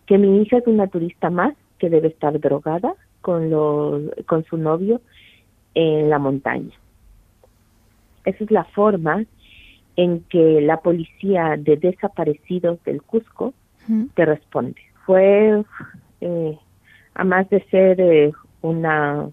Que 0.05 0.19
mi 0.19 0.43
hija 0.43 0.59
es 0.59 0.67
una 0.67 0.85
turista 0.89 1.31
más 1.31 1.55
que 1.79 1.89
debe 1.89 2.09
estar 2.09 2.39
drogada 2.39 2.93
con, 3.21 3.49
lo, 3.49 3.99
con 4.27 4.45
su 4.45 4.57
novio 4.57 5.01
en 5.73 6.11
la 6.11 6.19
montaña. 6.19 6.75
Esa 8.25 8.43
es 8.43 8.51
la 8.51 8.65
forma 8.65 9.25
en 9.95 10.23
que 10.25 10.61
la 10.61 10.77
policía 10.77 11.55
de 11.57 11.77
desaparecidos 11.77 12.83
del 12.83 13.01
Cusco 13.01 13.53
te 14.15 14.25
responde. 14.25 14.81
Fue, 15.05 15.63
eh, 16.21 16.57
a 17.13 17.23
más 17.23 17.49
de 17.49 17.63
ser 17.65 17.99
eh, 17.99 18.31
una 18.61 19.29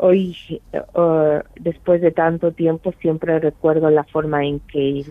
hoy, 0.00 0.36
uh, 0.72 1.40
después 1.60 2.00
de 2.00 2.10
tanto 2.10 2.52
tiempo, 2.52 2.92
siempre 3.00 3.38
recuerdo 3.38 3.90
la 3.90 4.04
forma 4.04 4.44
en 4.44 4.60
que, 4.60 5.04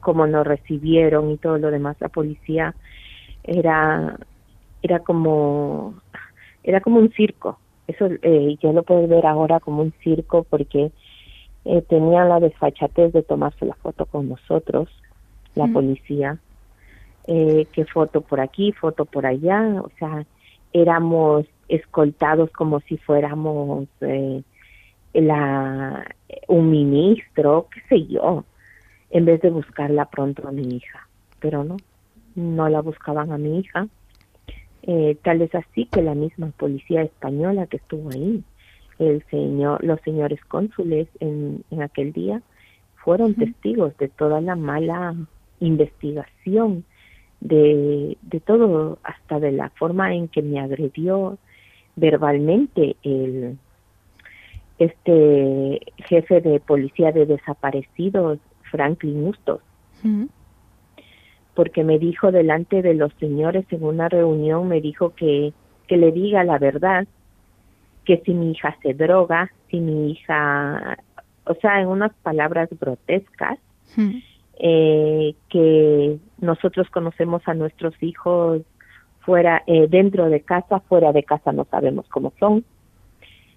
como 0.00 0.26
nos 0.26 0.46
recibieron 0.46 1.30
y 1.30 1.38
todo 1.38 1.58
lo 1.58 1.70
demás, 1.70 1.96
la 2.00 2.08
policía 2.08 2.74
era, 3.42 4.18
era 4.82 5.00
como, 5.00 5.94
era 6.62 6.80
como 6.80 6.98
un 6.98 7.10
circo. 7.12 7.58
Eso 7.86 8.08
eh, 8.22 8.56
yo 8.62 8.72
lo 8.72 8.82
puedo 8.82 9.06
ver 9.06 9.26
ahora 9.26 9.60
como 9.60 9.82
un 9.82 9.92
circo 10.02 10.44
porque 10.44 10.90
eh, 11.64 11.82
tenían 11.82 12.28
la 12.28 12.40
desfachatez 12.40 13.12
de 13.12 13.22
tomarse 13.22 13.64
la 13.66 13.74
foto 13.74 14.06
con 14.06 14.28
nosotros, 14.28 14.88
la 15.54 15.66
policía, 15.68 16.38
eh, 17.26 17.66
que 17.72 17.84
foto 17.84 18.20
por 18.20 18.40
aquí, 18.40 18.72
foto 18.72 19.04
por 19.04 19.24
allá, 19.24 19.80
o 19.82 19.90
sea, 19.98 20.26
éramos 20.72 21.46
escoltados 21.68 22.50
como 22.50 22.80
si 22.80 22.98
fuéramos 22.98 23.88
eh, 24.00 24.42
la, 25.14 26.04
un 26.48 26.70
ministro, 26.70 27.68
qué 27.72 27.80
sé 27.88 28.06
yo, 28.06 28.44
en 29.10 29.24
vez 29.24 29.40
de 29.40 29.50
buscarla 29.50 30.06
pronto 30.06 30.46
a 30.46 30.52
mi 30.52 30.76
hija. 30.76 31.08
Pero 31.40 31.64
no, 31.64 31.76
no 32.34 32.68
la 32.68 32.80
buscaban 32.80 33.32
a 33.32 33.38
mi 33.38 33.60
hija. 33.60 33.86
Eh, 34.82 35.16
tal 35.22 35.40
es 35.40 35.54
así 35.54 35.86
que 35.86 36.02
la 36.02 36.14
misma 36.14 36.50
policía 36.58 37.02
española 37.02 37.66
que 37.66 37.78
estuvo 37.78 38.10
ahí, 38.10 38.42
el 38.98 39.24
señor, 39.30 39.82
los 39.84 40.00
señores 40.02 40.40
cónsules 40.44 41.08
en, 41.20 41.64
en 41.70 41.82
aquel 41.82 42.12
día, 42.12 42.42
fueron 42.96 43.34
testigos 43.34 43.96
de 43.98 44.08
toda 44.08 44.40
la 44.40 44.56
mala 44.56 45.14
investigación, 45.60 46.84
de, 47.40 48.16
de 48.22 48.40
todo, 48.40 48.98
hasta 49.02 49.38
de 49.40 49.52
la 49.52 49.70
forma 49.70 50.14
en 50.14 50.28
que 50.28 50.42
me 50.42 50.58
agredió, 50.58 51.38
verbalmente 51.96 52.96
el 53.02 53.58
este 54.78 55.80
jefe 56.08 56.40
de 56.40 56.58
policía 56.58 57.12
de 57.12 57.26
desaparecidos, 57.26 58.38
Franklin 58.70 59.28
Ustos, 59.28 59.60
porque 61.54 61.84
me 61.84 61.98
dijo 62.00 62.32
delante 62.32 62.82
de 62.82 62.94
los 62.94 63.12
señores 63.20 63.64
en 63.70 63.84
una 63.84 64.08
reunión, 64.08 64.66
me 64.66 64.80
dijo 64.80 65.14
que, 65.14 65.52
que 65.86 65.96
le 65.96 66.10
diga 66.10 66.42
la 66.42 66.58
verdad, 66.58 67.06
que 68.04 68.18
si 68.24 68.34
mi 68.34 68.52
hija 68.52 68.76
se 68.82 68.94
droga, 68.94 69.50
si 69.70 69.80
mi 69.80 70.12
hija, 70.12 70.98
o 71.44 71.54
sea, 71.54 71.80
en 71.80 71.88
unas 71.88 72.12
palabras 72.22 72.68
grotescas, 72.80 73.58
eh, 74.58 75.34
que 75.48 76.18
nosotros 76.38 76.88
conocemos 76.90 77.42
a 77.46 77.54
nuestros 77.54 77.94
hijos 78.02 78.62
fuera 79.20 79.62
eh, 79.66 79.86
dentro 79.88 80.28
de 80.28 80.40
casa, 80.40 80.80
fuera 80.80 81.12
de 81.12 81.22
casa 81.22 81.52
no 81.52 81.64
sabemos 81.70 82.06
cómo 82.08 82.32
son. 82.38 82.64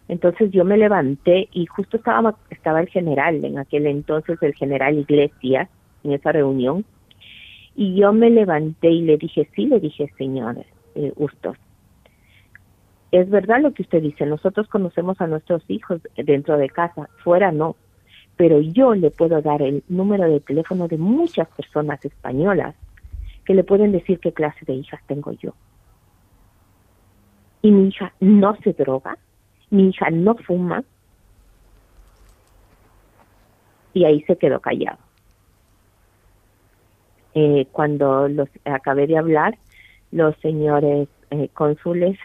Entonces 0.08 0.52
yo 0.52 0.64
me 0.64 0.78
levanté 0.78 1.50
y 1.52 1.66
justo 1.66 1.98
estaba 1.98 2.36
estaba 2.50 2.80
el 2.80 2.88
general 2.88 3.44
en 3.44 3.60
aquel 3.60 3.88
entonces 3.88 4.42
el 4.42 4.56
general 4.56 4.98
Iglesias 4.98 5.70
en 6.04 6.14
esa 6.14 6.32
reunión 6.32 6.86
y 7.76 7.96
yo 7.96 8.14
me 8.14 8.30
levanté 8.30 8.90
y 8.90 9.02
le 9.02 9.18
dije 9.18 9.50
sí 9.54 9.66
le 9.66 9.82
dije 9.82 10.10
señor 10.18 10.64
eh, 10.96 11.12
es 13.12 13.30
verdad 13.30 13.62
lo 13.62 13.74
que 13.74 13.84
usted 13.84 14.02
dice 14.02 14.26
nosotros 14.26 14.68
conocemos 14.68 15.20
a 15.22 15.28
nuestros 15.28 15.64
hijos 15.70 16.02
dentro 16.16 16.58
de 16.58 16.70
casa 16.70 17.10
fuera 17.24 17.52
no 17.52 17.76
pero 18.38 18.62
yo 18.62 18.94
le 18.94 19.10
puedo 19.10 19.42
dar 19.42 19.62
el 19.62 19.84
número 19.90 20.30
de 20.30 20.40
teléfono 20.40 20.88
de 20.88 20.98
muchas 20.98 21.48
personas 21.50 22.04
españolas 22.06 22.76
que 23.44 23.56
le 23.56 23.64
pueden 23.64 23.92
decir 23.92 24.20
qué 24.20 24.32
clase 24.32 24.64
de 24.66 24.74
hijas 24.74 25.02
tengo 25.08 25.32
yo. 25.32 25.54
Y 27.64 27.72
mi 27.72 27.88
hija 27.88 28.14
no 28.20 28.56
se 28.58 28.74
droga, 28.74 29.18
mi 29.72 29.90
hija 29.90 30.12
no 30.12 30.36
fuma, 30.36 30.84
y 33.94 34.06
ahí 34.06 34.22
se 34.24 34.38
quedó 34.38 34.60
callado. 34.60 35.00
Eh, 37.34 37.68
cuando 37.72 38.28
los 38.28 38.50
acabé 38.66 39.08
de 39.08 39.18
hablar, 39.18 39.58
los 40.12 40.36
señores 40.38 41.08
eh, 41.32 41.50
cónsules 41.54 42.20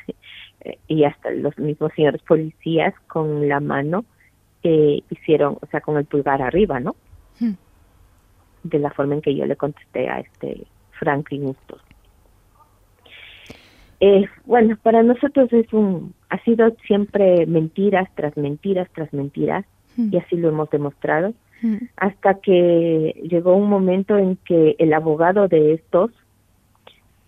eh, 0.64 0.78
y 0.88 1.04
hasta 1.04 1.31
los 1.31 1.57
mismos 1.59 1.92
señores 1.95 2.23
policías 2.23 2.95
con 3.09 3.49
la 3.49 3.61
mano 3.61 4.04
hicieron, 4.64 5.59
o 5.61 5.66
sea, 5.66 5.81
con 5.81 5.97
el 5.97 6.04
pulgar 6.04 6.40
arriba, 6.40 6.78
¿no? 6.78 6.95
Hmm. 7.40 7.54
De 8.62 8.78
la 8.78 8.90
forma 8.90 9.14
en 9.14 9.21
que 9.21 9.35
yo 9.35 9.45
le 9.45 9.57
contesté 9.57 10.09
a 10.09 10.21
este 10.21 10.66
Franklin 10.92 11.47
Hustos. 11.47 11.81
Eh, 13.99 14.26
bueno, 14.47 14.76
para 14.83 15.02
nosotros 15.02 15.52
es 15.52 15.73
un, 15.73 16.14
ha 16.28 16.38
sido 16.42 16.71
siempre 16.87 17.47
mentiras 17.47 18.09
tras 18.14 18.37
mentiras 18.37 18.88
tras 18.95 19.12
mentiras 19.12 19.64
hmm. 19.97 20.09
y 20.12 20.16
así 20.19 20.37
lo 20.37 20.49
hemos 20.49 20.71
demostrado 20.71 21.35
hmm. 21.62 21.76
hasta 21.97 22.35
que 22.35 23.21
llegó 23.28 23.54
un 23.54 23.69
momento 23.69 24.16
en 24.16 24.37
que 24.37 24.75
el 24.78 24.92
abogado 24.92 25.49
de 25.49 25.75
estos 25.75 26.11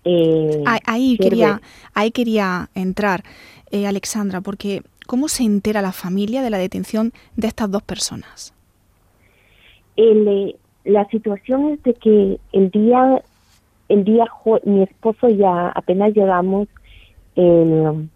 eh, 0.04 0.62
ahí 0.87 1.16
quería 1.18 1.61
ahí 1.94 2.11
quería 2.11 2.68
entrar 2.75 3.25
eh, 3.70 3.87
Alexandra 3.87 4.40
porque 4.40 4.82
cómo 5.06 5.28
se 5.28 5.44
entera 5.44 5.82
la 5.82 5.92
familia 5.92 6.42
de 6.42 6.50
la 6.50 6.58
detención 6.58 7.12
de 7.37 7.49
estas 7.49 7.70
dos 7.70 7.82
personas 7.82 8.52
el, 9.96 10.56
la 10.84 11.08
situación 11.08 11.70
es 11.70 11.82
de 11.82 11.94
que 11.94 12.38
el 12.52 12.70
día 12.70 13.23
el 13.88 14.04
día 14.04 14.26
mi 14.64 14.82
esposo 14.82 15.28
ya 15.28 15.68
apenas 15.70 16.14
llegamos 16.14 16.68
el, 17.37 18.08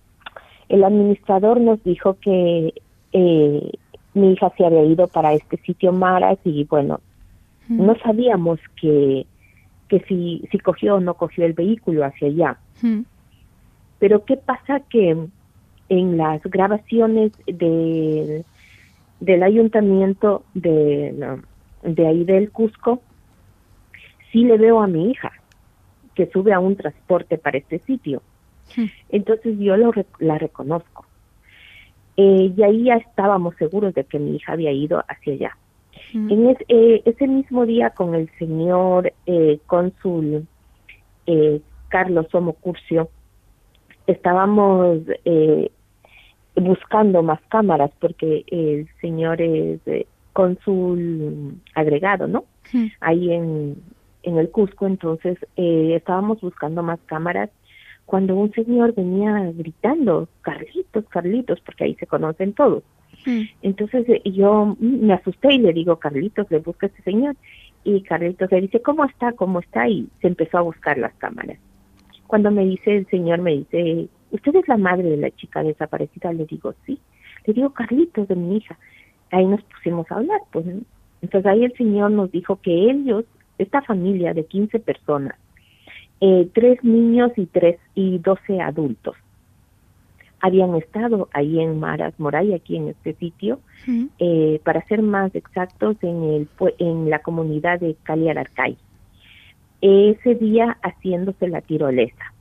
el 0.69 0.85
administrador 0.85 1.61
nos 1.61 1.83
dijo 1.85 2.17
que 2.21 2.75
eh, 3.13 3.73
mi 4.15 4.33
hija 4.33 4.53
se 4.57 4.67
había 4.67 4.85
ido 4.85 5.07
para 5.09 5.33
este 5.33 5.57
sitio 5.59 5.93
Maras 5.93 6.39
y 6.45 6.65
bueno 6.65 7.01
no 7.69 7.95
sabíamos 7.99 8.59
que 8.81 9.27
que 9.89 10.01
si 10.01 10.47
si 10.51 10.59
cogió 10.59 10.97
o 10.97 11.01
no 11.01 11.15
cogió 11.15 11.45
el 11.45 11.53
vehículo 11.53 12.05
hacia 12.05 12.29
allá 12.29 12.59
pero 13.99 14.25
qué 14.25 14.37
pasa 14.37 14.81
que 14.89 15.17
en 15.89 16.17
las 16.17 16.43
grabaciones 16.43 17.33
de 17.47 18.45
del 19.21 19.43
ayuntamiento 19.43 20.45
de 20.55 21.41
de 21.83 22.07
ahí 22.07 22.25
del 22.25 22.51
Cusco 22.51 23.03
sí 24.33 24.45
le 24.45 24.59
veo 24.59 24.81
a 24.81 24.87
mi 24.87 25.11
hija 25.11 25.33
que 26.19 26.27
sube 26.27 26.53
a 26.53 26.59
un 26.59 26.75
transporte 26.75 27.39
para 27.39 27.59
este 27.59 27.79
sitio. 27.79 28.23
Hmm. 28.77 28.87
Entonces 29.09 29.57
yo 29.59 29.77
lo, 29.77 29.93
la 30.19 30.37
reconozco. 30.37 31.07
Eh, 32.17 32.53
y 32.57 32.63
ahí 32.65 32.85
ya 32.87 32.97
estábamos 32.97 33.55
seguros 33.55 33.95
de 33.95 34.03
que 34.03 34.19
mi 34.19 34.35
hija 34.35 34.55
había 34.55 34.73
ido 34.73 35.05
hacia 35.07 35.35
allá. 35.35 35.57
En 36.15 36.47
eh, 36.69 37.03
ese 37.05 37.27
mismo 37.27 37.67
día 37.67 37.91
con 37.91 38.15
el 38.15 38.31
señor 38.39 39.13
eh, 39.27 39.59
cónsul 39.67 40.47
Carlos 41.89 42.27
Somocurcio, 42.31 43.11
estábamos 44.07 45.01
eh, 45.25 45.71
buscando 46.55 47.23
más 47.23 47.41
cámaras 47.49 47.91
porque 48.01 48.45
el 48.49 48.89
señor 49.01 49.41
es 49.41 49.81
eh, 49.87 50.07
cónsul 50.33 51.61
agregado, 51.75 52.27
¿no? 52.27 52.45
Ahí 53.01 53.33
en, 53.33 53.77
en 54.23 54.39
el 54.39 54.51
Cusco, 54.51 54.87
entonces 54.87 55.39
eh, 55.57 55.95
estábamos 55.97 56.41
buscando 56.41 56.83
más 56.83 56.99
cámaras 57.07 57.51
cuando 58.05 58.35
un 58.37 58.53
señor 58.53 58.95
venía 58.95 59.53
gritando, 59.55 60.29
Carlitos, 60.41 61.05
Carlitos, 61.09 61.61
porque 61.61 61.85
ahí 61.85 61.95
se 61.97 62.07
conocen 62.07 62.55
todos. 62.55 62.83
Entonces 63.63 64.07
yo 64.25 64.77
me 64.81 65.13
asusté 65.13 65.55
y 65.55 65.59
le 65.59 65.73
digo, 65.73 65.97
Carlitos, 65.97 66.51
le 66.51 66.59
busca 66.59 66.87
a 66.87 66.89
este 66.89 67.03
señor. 67.03 67.37
Y 67.85 68.03
Carlitos 68.03 68.51
le 68.51 68.63
dice, 68.63 68.81
¿cómo 68.81 69.05
está? 69.05 69.33
¿Cómo 69.33 69.61
está? 69.61 69.89
Y 69.89 70.09
se 70.21 70.29
empezó 70.29 70.59
a 70.59 70.63
buscar 70.63 70.99
las 70.99 71.13
cámaras. 71.15 71.59
Cuando 72.27 72.51
me 72.51 72.65
dice 72.65 72.97
el 72.97 73.07
señor, 73.07 73.41
me 73.41 73.53
dice, 73.53 74.09
¿usted 74.31 74.57
es 74.57 74.69
la 74.69 74.77
madre 74.77 75.11
de 75.11 75.17
la 75.17 75.31
chica 75.31 75.63
desaparecida? 75.63 76.33
Le 76.33 76.47
digo, 76.47 76.75
sí. 76.87 76.99
Le 77.47 77.55
digo, 77.55 77.71
Carlitos, 77.71 78.29
de 78.29 78.37
mi 78.37 78.57
hija. 78.57 78.79
Ahí 79.31 79.47
nos 79.47 79.63
pusimos 79.63 80.11
a 80.11 80.17
hablar, 80.17 80.41
pues. 80.53 80.67
Entonces 81.23 81.47
ahí 81.47 81.65
el 81.65 81.75
señor 81.77 82.11
nos 82.11 82.31
dijo 82.31 82.61
que 82.61 82.91
ellos, 82.91 83.25
esta 83.59 83.83
familia 83.83 84.35
de 84.35 84.47
15 84.47 84.79
personas, 84.79 85.35
eh, 86.21 86.49
tres 86.53 86.83
niños 86.83 87.33
y 87.37 87.47
tres 87.47 87.79
y 87.95 88.19
12 88.19 88.61
adultos, 88.61 89.17
habían 90.41 90.75
estado 90.77 91.29
ahí 91.33 91.61
en 91.61 91.81
Maras 91.81 92.15
Moray, 92.19 92.55
aquí 92.55 92.77
en 92.77 92.89
este 92.89 93.15
sitio, 93.15 93.61
eh, 94.19 94.61
para 94.65 94.85
ser 94.87 95.03
más 95.03 95.35
exactos, 95.35 95.97
en, 96.03 96.23
el, 96.23 96.49
en 96.79 97.11
la 97.11 97.21
comunidad 97.21 97.81
de 97.81 97.97
Cali. 98.03 98.29
Ese 99.81 100.35
día 100.35 100.77
haciéndose 100.83 101.49
la 101.49 101.61
tirolesa 101.61 102.33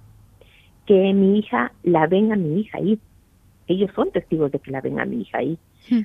que 0.85 1.13
mi 1.13 1.39
hija 1.39 1.73
la 1.83 2.07
ven 2.07 2.31
a 2.31 2.35
mi 2.35 2.61
hija 2.61 2.77
ahí. 2.77 2.99
Ellos 3.67 3.91
son 3.93 4.11
testigos 4.11 4.51
de 4.51 4.59
que 4.59 4.71
la 4.71 4.81
ven 4.81 4.99
a 4.99 5.05
mi 5.05 5.21
hija 5.21 5.39
ahí. 5.39 5.59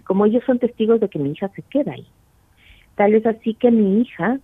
Como 0.04 0.26
ellos 0.26 0.42
son 0.44 0.58
testigos 0.58 1.00
de 1.00 1.08
que 1.08 1.18
mi 1.18 1.30
hija 1.30 1.48
se 1.54 1.62
queda 1.62 1.92
ahí. 1.92 2.06
Tal 2.96 3.14
es 3.14 3.24
así 3.24 3.54
que 3.54 3.70
mi 3.70 4.02
hija 4.02 4.38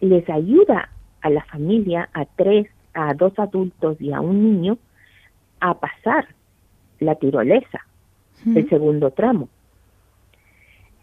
les 0.00 0.28
ayuda 0.30 0.88
a 1.20 1.30
la 1.30 1.44
familia, 1.44 2.08
a 2.14 2.24
tres, 2.24 2.68
a 2.94 3.14
dos 3.14 3.36
adultos 3.38 4.00
y 4.00 4.12
a 4.12 4.20
un 4.20 4.42
niño, 4.42 4.78
a 5.60 5.78
pasar 5.78 6.26
la 7.02 7.16
tirolesa, 7.16 7.80
el 8.46 8.68
segundo 8.68 9.10
tramo. 9.10 9.48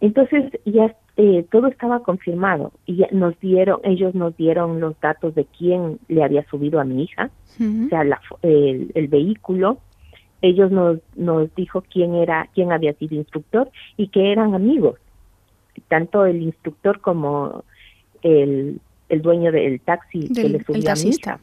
Entonces 0.01 0.51
ya 0.65 0.95
eh, 1.17 1.45
todo 1.51 1.67
estaba 1.67 2.01
confirmado 2.03 2.71
y 2.85 3.03
nos 3.11 3.37
dieron, 3.39 3.81
ellos 3.83 4.15
nos 4.15 4.35
dieron 4.37 4.79
los 4.79 4.99
datos 5.01 5.35
de 5.35 5.45
quién 5.45 5.99
le 6.07 6.23
había 6.23 6.45
subido 6.49 6.79
a 6.79 6.85
mi 6.85 7.03
hija, 7.03 7.29
o 7.59 7.89
sea, 7.89 8.03
el, 8.41 9.07
vehículo. 9.09 9.79
Ellos 10.41 10.71
nos, 10.71 10.99
nos 11.17 11.53
dijo 11.55 11.83
quién 11.91 12.15
era, 12.15 12.49
quién 12.55 12.71
había 12.71 12.93
sido 12.93 13.15
instructor 13.15 13.69
y 13.97 14.07
que 14.07 14.31
eran 14.31 14.55
amigos, 14.55 14.97
tanto 15.89 16.25
el 16.25 16.41
instructor 16.41 17.01
como 17.01 17.65
el, 18.21 18.79
el 19.09 19.21
dueño 19.21 19.51
del 19.51 19.81
taxi 19.81 20.29
que 20.33 20.47
le 20.47 20.63
subió 20.63 20.91
a 20.91 20.95
mi 20.95 21.09
hija. 21.09 21.39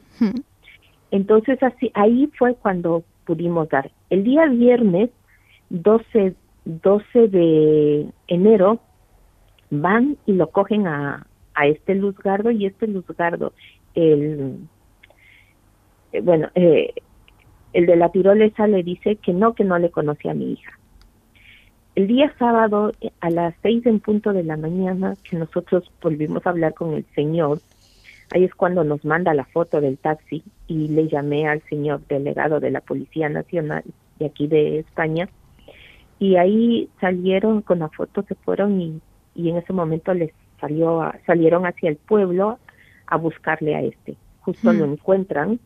Entonces 1.11 1.63
así, 1.63 1.91
ahí 1.93 2.31
fue 2.39 2.55
cuando 2.55 3.05
pudimos 3.27 3.69
dar. 3.69 3.91
El 4.09 4.25
día 4.25 4.47
viernes 4.47 5.11
12, 5.71 6.35
12 6.65 7.29
de 7.29 8.07
enero 8.29 8.81
van 9.71 10.17
y 10.27 10.33
lo 10.33 10.49
cogen 10.51 10.87
a, 10.87 11.27
a 11.55 11.67
este 11.67 11.95
Luzgardo 11.95 12.51
y 12.51 12.67
este 12.67 12.87
Luzgardo, 12.87 13.53
el, 13.95 14.59
eh, 16.13 16.21
bueno, 16.21 16.49
eh, 16.55 16.95
el 17.73 17.87
de 17.87 17.97
la 17.97 18.11
tirolesa 18.11 18.67
le 18.67 18.83
dice 18.83 19.17
que 19.17 19.33
no, 19.33 19.55
que 19.55 19.65
no 19.65 19.79
le 19.79 19.91
conocía 19.91 20.31
a 20.31 20.35
mi 20.35 20.53
hija. 20.53 20.79
El 21.95 22.07
día 22.07 22.33
sábado, 22.39 22.93
a 23.21 23.31
las 23.31 23.55
seis 23.63 23.85
en 23.87 24.01
punto 24.01 24.33
de 24.33 24.45
la 24.45 24.57
mañana, 24.57 25.15
que 25.29 25.37
nosotros 25.37 25.91
volvimos 26.03 26.47
a 26.47 26.51
hablar 26.51 26.75
con 26.75 26.93
el 26.93 27.07
señor, 27.15 27.61
ahí 28.35 28.45
es 28.45 28.55
cuando 28.55 28.85
nos 28.85 29.05
manda 29.05 29.33
la 29.35 29.47
foto 29.47 29.81
del 29.81 29.97
taxi 29.99 30.43
y 30.69 30.89
le 30.89 31.09
llamé 31.09 31.47
al 31.47 31.63
señor 31.69 32.01
delegado 32.09 32.61
de 32.61 32.71
la 32.71 32.81
Policía 32.81 33.29
Nacional 33.29 33.85
de 34.19 34.27
aquí 34.27 34.47
de 34.47 34.81
España, 34.81 35.29
y 36.19 36.37
ahí 36.37 36.89
salieron 37.01 37.63
con 37.63 37.81
la 37.81 37.89
foto, 37.89 38.25
se 38.27 38.35
fueron 38.35 38.81
y 38.81 39.01
y 39.37 39.51
en 39.51 39.59
ese 39.59 39.73
momento 39.73 40.13
les 40.15 40.33
salió 40.61 41.13
salieron 41.27 41.67
hacia 41.67 41.91
el 41.91 41.97
pueblo 41.97 42.59
a 43.07 43.17
buscarle 43.17 43.77
a 43.77 43.83
este. 43.83 44.17
Justo 44.41 44.73
lo 44.73 44.87
mm. 44.87 44.93
encuentran 44.93 45.61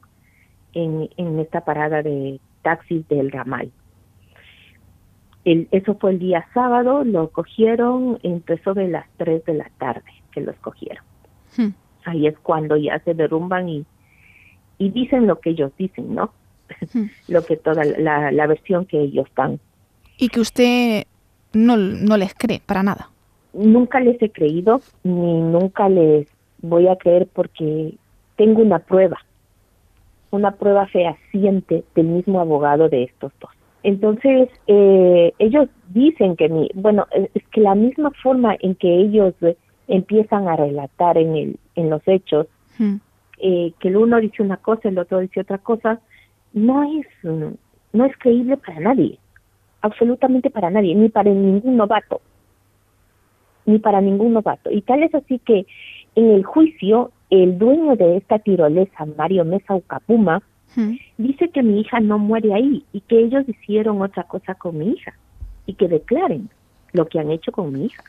en, 0.74 1.08
en 1.16 1.38
esta 1.38 1.64
parada 1.64 2.02
de 2.02 2.40
taxis 2.62 3.06
del 3.08 3.30
ramal. 3.30 3.70
El, 5.44 5.68
eso 5.70 5.94
fue 5.94 6.10
el 6.10 6.18
día 6.18 6.46
sábado, 6.52 7.04
lo 7.04 7.30
cogieron, 7.30 8.18
empezó 8.22 8.74
de 8.74 8.88
las 8.88 9.06
3 9.16 9.44
de 9.46 9.54
la 9.54 9.70
tarde 9.78 10.12
que 10.32 10.42
los 10.42 10.54
cogieron. 10.56 11.02
Hmm. 11.56 11.70
Ahí 12.04 12.26
es 12.26 12.38
cuando 12.40 12.76
ya 12.76 12.98
se 13.00 13.14
derrumban 13.14 13.68
y, 13.68 13.86
y 14.80 14.90
dicen 14.90 15.28
lo 15.28 15.38
que 15.38 15.50
ellos 15.50 15.70
dicen, 15.78 16.16
¿no? 16.16 16.32
Lo 17.28 17.44
que 17.44 17.56
toda 17.56 17.84
la, 17.84 18.32
la 18.32 18.46
versión 18.46 18.86
que 18.86 19.00
ellos 19.00 19.28
dan. 19.36 19.58
Y 20.18 20.28
que 20.28 20.40
usted 20.40 21.04
no, 21.52 21.76
no 21.76 22.16
les 22.16 22.32
cree 22.34 22.60
para 22.64 22.82
nada 22.82 23.10
nunca 23.52 24.00
les 24.00 24.20
he 24.22 24.30
creído 24.30 24.80
ni 25.02 25.40
nunca 25.40 25.88
les 25.88 26.26
voy 26.62 26.88
a 26.88 26.96
creer 26.96 27.28
porque 27.32 27.94
tengo 28.36 28.62
una 28.62 28.78
prueba, 28.78 29.18
una 30.30 30.52
prueba 30.52 30.86
fehaciente 30.86 31.84
del 31.94 32.06
mismo 32.06 32.40
abogado 32.40 32.88
de 32.88 33.04
estos 33.04 33.32
dos. 33.40 33.50
Entonces, 33.82 34.50
eh, 34.66 35.32
ellos 35.38 35.68
dicen 35.88 36.36
que 36.36 36.48
mi, 36.50 36.70
bueno, 36.74 37.06
es 37.12 37.42
que 37.50 37.62
la 37.62 37.74
misma 37.74 38.10
forma 38.22 38.56
en 38.60 38.74
que 38.74 38.94
ellos 38.94 39.34
empiezan 39.88 40.48
a 40.48 40.56
relatar 40.56 41.16
en, 41.16 41.34
el, 41.34 41.56
en 41.76 41.90
los 41.90 42.06
hechos, 42.06 42.46
eh, 43.40 43.72
que 43.78 43.88
el 43.88 43.96
uno 43.96 44.20
dice 44.20 44.42
una 44.42 44.56
cosa, 44.56 44.88
el 44.88 44.98
otro 44.98 45.20
dice 45.20 45.40
otra 45.40 45.58
cosa, 45.58 46.00
no 46.52 46.82
es, 46.82 47.06
no 47.24 48.04
es 48.04 48.16
creíble 48.18 48.56
para 48.56 48.80
nadie, 48.80 49.18
absolutamente 49.82 50.50
para 50.50 50.70
nadie, 50.70 50.94
ni 50.94 51.08
para 51.08 51.30
ningún 51.30 51.76
novato 51.76 52.20
ni 53.70 53.78
para 53.78 54.00
ningún 54.00 54.34
novato. 54.34 54.70
Y 54.70 54.82
tal 54.82 55.02
es 55.02 55.14
así 55.14 55.38
que 55.38 55.66
en 56.14 56.30
el 56.30 56.44
juicio, 56.44 57.12
el 57.30 57.58
dueño 57.58 57.96
de 57.96 58.16
esta 58.16 58.38
tirolesa, 58.38 59.06
Mario 59.16 59.44
Mesa 59.44 59.74
Ucapuma, 59.74 60.42
dice 61.18 61.48
que 61.48 61.64
mi 61.64 61.80
hija 61.80 61.98
no 61.98 62.18
muere 62.18 62.54
ahí 62.54 62.84
y 62.92 63.00
que 63.00 63.18
ellos 63.18 63.48
hicieron 63.48 64.00
otra 64.02 64.22
cosa 64.24 64.54
con 64.54 64.78
mi 64.78 64.90
hija 64.90 65.14
y 65.66 65.74
que 65.74 65.88
declaren 65.88 66.48
lo 66.92 67.06
que 67.06 67.18
han 67.18 67.30
hecho 67.30 67.50
con 67.50 67.72
mi 67.72 67.86
hija. 67.86 68.04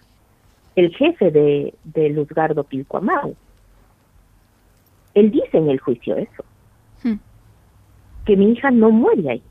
El 0.75 0.95
jefe 0.95 1.31
de, 1.31 1.73
de 1.83 2.09
Luzgardo 2.09 2.63
Pilcoamau. 2.63 3.35
Él 5.13 5.31
dice 5.31 5.57
en 5.57 5.69
el 5.69 5.79
juicio 5.79 6.15
eso, 6.15 6.43
que 8.25 8.37
mi 8.37 8.51
hija 8.51 8.71
no 8.71 8.91
muere 8.91 9.29
ahí. 9.29 9.43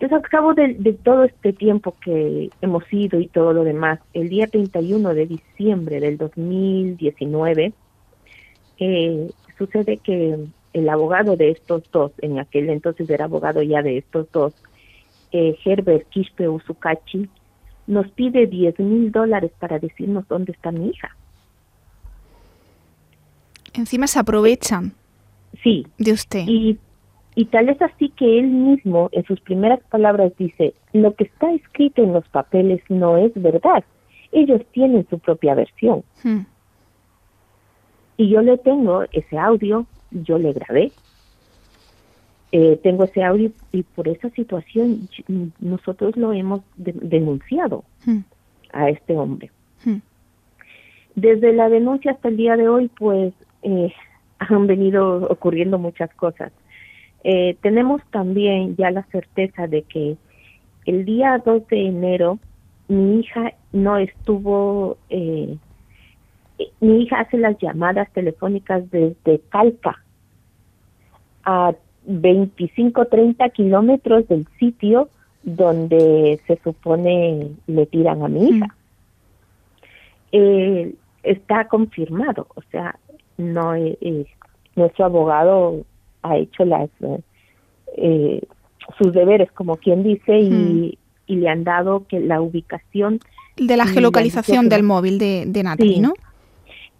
Entonces, 0.00 0.24
a 0.24 0.28
cabo 0.28 0.54
de, 0.54 0.98
todo 1.04 1.24
este 1.24 1.52
tiempo 1.52 1.94
que 2.02 2.48
hemos 2.62 2.84
ido 2.90 3.20
y 3.20 3.28
todo 3.28 3.52
lo 3.52 3.64
demás, 3.64 4.00
el 4.14 4.30
día 4.30 4.46
31 4.46 5.14
de 5.14 5.26
diciembre 5.26 6.00
del 6.00 6.16
2019, 6.16 7.74
eh, 8.78 9.30
sucede 9.58 9.98
que 9.98 10.38
el 10.72 10.88
abogado 10.88 11.36
de 11.36 11.50
estos 11.50 11.82
dos, 11.92 12.12
en 12.22 12.38
aquel 12.38 12.70
entonces 12.70 13.10
era 13.10 13.26
abogado 13.26 13.62
ya 13.62 13.82
de 13.82 13.98
estos 13.98 14.30
dos, 14.32 14.54
eh, 15.32 15.56
Herbert 15.64 16.08
Quispe 16.08 16.48
Usukachi, 16.48 17.28
nos 17.86 18.10
pide 18.12 18.46
10 18.46 18.78
mil 18.78 19.12
dólares 19.12 19.52
para 19.58 19.78
decirnos 19.78 20.26
dónde 20.28 20.52
está 20.52 20.72
mi 20.72 20.88
hija. 20.88 21.14
Encima 23.74 24.06
se 24.06 24.18
aprovechan. 24.18 24.92
Sí. 25.62 25.86
De 25.98 26.12
usted. 26.12 26.44
Y 26.46 26.78
y 27.34 27.46
tal 27.46 27.68
es 27.68 27.80
así 27.80 28.08
que 28.10 28.38
él 28.38 28.48
mismo, 28.48 29.08
en 29.12 29.24
sus 29.24 29.40
primeras 29.40 29.80
palabras, 29.88 30.32
dice, 30.36 30.74
lo 30.92 31.14
que 31.14 31.24
está 31.24 31.52
escrito 31.52 32.02
en 32.02 32.12
los 32.12 32.28
papeles 32.28 32.82
no 32.88 33.16
es 33.16 33.32
verdad. 33.34 33.84
Ellos 34.32 34.60
tienen 34.72 35.06
su 35.08 35.18
propia 35.18 35.54
versión. 35.54 36.02
Hmm. 36.22 36.40
Y 38.16 38.28
yo 38.28 38.42
le 38.42 38.58
tengo 38.58 39.04
ese 39.12 39.38
audio, 39.38 39.86
yo 40.10 40.38
le 40.38 40.52
grabé. 40.52 40.92
Eh, 42.52 42.80
tengo 42.82 43.04
ese 43.04 43.22
audio 43.22 43.52
y 43.70 43.84
por 43.84 44.08
esa 44.08 44.28
situación 44.30 45.08
nosotros 45.60 46.16
lo 46.16 46.32
hemos 46.32 46.62
denunciado 46.76 47.84
hmm. 48.04 48.18
a 48.72 48.90
este 48.90 49.16
hombre. 49.16 49.50
Hmm. 49.84 49.98
Desde 51.14 51.52
la 51.52 51.68
denuncia 51.68 52.10
hasta 52.12 52.28
el 52.28 52.36
día 52.36 52.56
de 52.56 52.68
hoy, 52.68 52.90
pues 52.98 53.32
eh, 53.62 53.92
han 54.38 54.66
venido 54.66 55.28
ocurriendo 55.28 55.78
muchas 55.78 56.12
cosas. 56.14 56.52
Eh, 57.24 57.56
tenemos 57.60 58.02
también 58.10 58.76
ya 58.76 58.90
la 58.90 59.02
certeza 59.04 59.66
de 59.66 59.82
que 59.82 60.16
el 60.86 61.04
día 61.04 61.42
2 61.44 61.68
de 61.68 61.86
enero 61.86 62.38
mi 62.88 63.20
hija 63.20 63.52
no 63.72 63.98
estuvo, 63.98 64.96
eh, 65.10 65.56
mi 66.80 67.02
hija 67.02 67.20
hace 67.20 67.38
las 67.38 67.56
llamadas 67.58 68.10
telefónicas 68.12 68.90
desde 68.90 69.40
Calca 69.50 70.02
a 71.44 71.74
25, 72.04 73.06
30 73.06 73.48
kilómetros 73.50 74.26
del 74.28 74.46
sitio 74.58 75.08
donde 75.42 76.40
se 76.46 76.58
supone 76.64 77.52
le 77.66 77.86
tiran 77.86 78.22
a 78.22 78.28
mi 78.28 78.48
hija. 78.48 78.74
Eh, 80.32 80.94
está 81.22 81.66
confirmado, 81.66 82.46
o 82.54 82.62
sea, 82.70 82.98
no 83.40 83.74
eh, 83.74 83.96
eh, 84.00 84.26
nuestro 84.76 85.06
abogado 85.06 85.84
ha 86.22 86.36
hecho 86.36 86.64
las 86.64 86.90
sus 88.98 89.12
deberes, 89.12 89.50
como 89.52 89.76
quien 89.76 90.02
dice, 90.02 90.38
y, 90.38 90.98
y, 91.26 91.36
le 91.36 91.48
han 91.48 91.64
dado 91.64 92.06
que 92.06 92.18
la 92.20 92.40
ubicación 92.40 93.20
de 93.56 93.76
la 93.76 93.86
geolocalización 93.86 94.68
del 94.68 94.82
móvil 94.82 95.18
de, 95.18 95.44
de 95.46 95.62
Natalie, 95.62 96.00
¿no? 96.00 96.14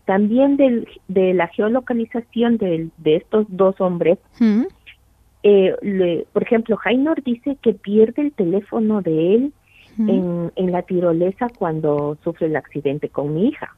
También 0.05 0.57
del, 0.57 0.89
de 1.09 1.35
la 1.35 1.49
geolocalización 1.49 2.59
de, 2.59 2.89
de 2.99 3.17
estos 3.17 3.47
dos 3.49 3.81
hombres. 3.81 4.19
Eh, 5.43 6.25
por 6.33 6.43
ejemplo, 6.43 6.77
Jainor 6.77 7.23
dice 7.23 7.57
que 7.63 7.73
pierde 7.73 8.23
el 8.23 8.33
teléfono 8.33 9.01
de 9.03 9.35
él 9.35 9.53
en, 9.99 10.53
en, 10.57 10.73
la 10.73 10.83
tirolesa 10.83 11.49
cuando 11.59 12.19
sufre 12.23 12.47
el 12.47 12.57
accidente 12.57 13.09
con 13.09 13.35
mi 13.35 13.49
hija 13.49 13.75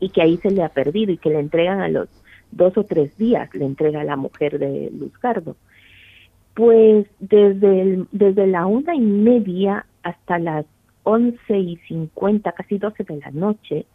y 0.00 0.08
que 0.08 0.22
ahí 0.22 0.38
se 0.38 0.50
le 0.50 0.62
ha 0.62 0.70
perdido 0.70 1.12
y 1.12 1.18
que 1.18 1.30
le 1.30 1.38
entregan 1.38 1.80
a 1.80 1.88
los 1.88 2.08
dos 2.50 2.76
o 2.76 2.84
tres 2.84 3.16
días, 3.16 3.54
le 3.54 3.64
entrega 3.64 4.00
a 4.00 4.04
la 4.04 4.16
mujer 4.16 4.58
de 4.58 4.90
Luzgardo. 4.90 5.56
Pues 6.54 7.06
desde, 7.20 8.04
desde 8.10 8.46
la 8.46 8.66
una 8.66 8.94
y 8.94 9.00
media 9.00 9.86
hasta 10.02 10.38
las 10.38 10.66
once 11.04 11.58
y 11.58 11.76
cincuenta, 11.88 12.52
casi 12.52 12.78
doce 12.78 13.04
de 13.04 13.18
la 13.18 13.30
noche, 13.30 13.86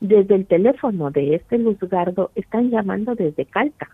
desde 0.00 0.34
el 0.34 0.46
teléfono 0.46 1.10
de 1.10 1.36
este 1.36 1.58
Luzgardo 1.58 2.30
están 2.34 2.70
llamando 2.70 3.14
desde 3.14 3.46
Calca. 3.46 3.90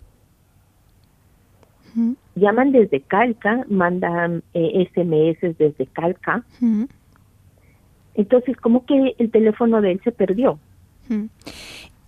Llaman 2.34 2.72
desde 2.72 3.00
Calca, 3.00 3.64
mandan 3.68 4.42
eh, 4.54 4.88
SMS 4.90 5.58
desde 5.58 5.86
Calca. 5.86 6.42
Entonces, 8.14 8.56
como 8.56 8.84
que 8.86 9.14
el 9.18 9.30
teléfono 9.30 9.80
de 9.80 9.92
él 9.92 10.00
se 10.02 10.12
perdió. 10.12 10.58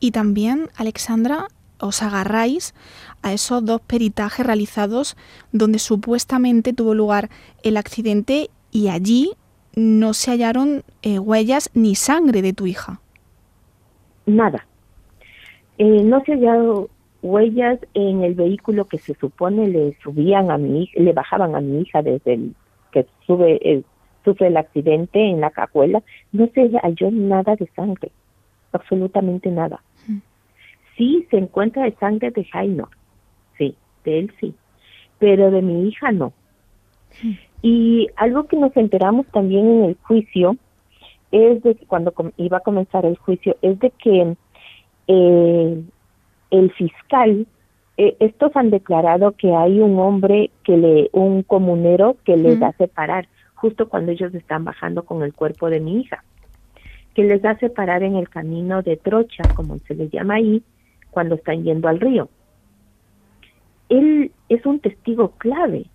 Y 0.01 0.11
también, 0.11 0.69
Alexandra, 0.77 1.49
os 1.81 2.03
agarráis 2.03 2.75
a 3.23 3.33
esos 3.33 3.65
dos 3.65 3.81
peritajes 3.81 4.47
realizados 4.47 5.17
donde 5.53 5.79
supuestamente 5.79 6.73
tuvo 6.73 6.95
lugar 6.95 7.29
el 7.63 7.77
accidente 7.77 8.51
y 8.71 8.89
allí 8.89 9.33
no 9.77 10.15
se 10.15 10.31
hallaron 10.31 10.83
eh, 11.03 11.19
huellas 11.19 11.71
ni 11.75 11.95
sangre 11.95 12.43
de 12.43 12.53
tu 12.53 12.67
hija. 12.67 13.01
Nada. 14.27 14.67
Eh, 15.79 16.03
no 16.05 16.23
se 16.25 16.33
hallaron 16.35 16.89
huellas 17.23 17.79
en 17.95 18.23
el 18.23 18.35
vehículo 18.35 18.85
que 18.85 18.99
se 18.99 19.15
supone 19.15 19.69
le 19.69 19.97
subían 20.03 20.51
a 20.51 20.59
mi 20.59 20.91
le 20.95 21.13
bajaban 21.13 21.55
a 21.57 21.61
mi 21.61 21.81
hija 21.81 22.03
desde 22.03 22.35
el 22.35 22.55
que 22.93 23.07
sube 23.27 23.59
el, 23.63 23.85
sufre 24.25 24.49
el 24.49 24.57
accidente 24.57 25.19
en 25.19 25.41
la 25.41 25.51
cajuela. 25.51 26.03
No 26.33 26.49
se 26.55 26.71
halló 26.83 27.11
nada 27.11 27.57
de 27.57 27.69
sangre, 27.75 28.11
absolutamente 28.75 29.51
nada. 29.51 29.83
Sí 30.97 31.27
se 31.31 31.39
encuentra 31.39 31.85
de 31.85 31.97
sangre 31.97 32.31
de 32.31 32.45
Jaino, 32.45 32.89
sí, 33.59 33.75
de 34.05 34.21
él 34.21 34.33
sí, 34.41 34.55
pero 35.19 35.51
de 35.51 35.63
mi 35.63 35.89
hija 35.89 36.13
no. 36.13 36.33
Y 37.63 38.09
algo 38.17 38.45
que 38.45 38.57
nos 38.57 38.77
enteramos 38.77 39.27
también 39.29 39.67
en 39.67 39.85
el 39.85 39.97
juicio 40.03 40.57
es 41.33 41.63
de 41.63 41.75
que 41.75 41.87
cuando 41.87 42.13
iba 42.37 42.59
a 42.59 42.61
comenzar 42.61 43.07
el 43.07 43.17
juicio, 43.17 43.57
es 43.63 43.79
de 43.81 43.91
que 43.91 44.37
eh, 45.09 45.83
el 46.51 46.73
fiscal, 46.73 47.47
eh, 47.97 48.17
estos 48.21 48.55
han 48.55 48.71
declarado 48.71 49.33
que 49.33 49.53
hay 49.53 49.81
un 49.81 49.99
hombre 49.99 50.51
que 50.63 50.77
le, 50.77 51.11
un 51.13 51.43
comunero 51.43 52.17
que 52.25 52.37
les 52.37 52.61
da 52.61 52.73
separar 52.73 53.29
justo 53.55 53.89
cuando 53.89 54.13
ellos 54.13 54.35
están 54.35 54.65
bajando 54.65 55.05
con 55.05 55.23
el 55.23 55.33
cuerpo 55.33 55.71
de 55.71 55.81
mi 55.81 56.01
hija, 56.01 56.23
que 57.15 57.25
les 57.25 57.43
da 57.43 57.57
separar 57.59 58.03
en 58.03 58.17
el 58.17 58.29
camino 58.29 58.83
de 58.83 58.97
trocha, 58.97 59.45
como 59.55 59.79
se 59.87 59.95
le 59.95 60.09
llama 60.09 60.35
ahí, 60.35 60.63
cuando 61.11 61.37
están 61.37 61.63
yendo 61.63 61.89
al 61.89 62.01
río. 62.01 62.29
Él 63.89 64.33
es 64.49 64.67
un 64.67 64.81
testigo 64.81 65.31
clave 65.39 65.87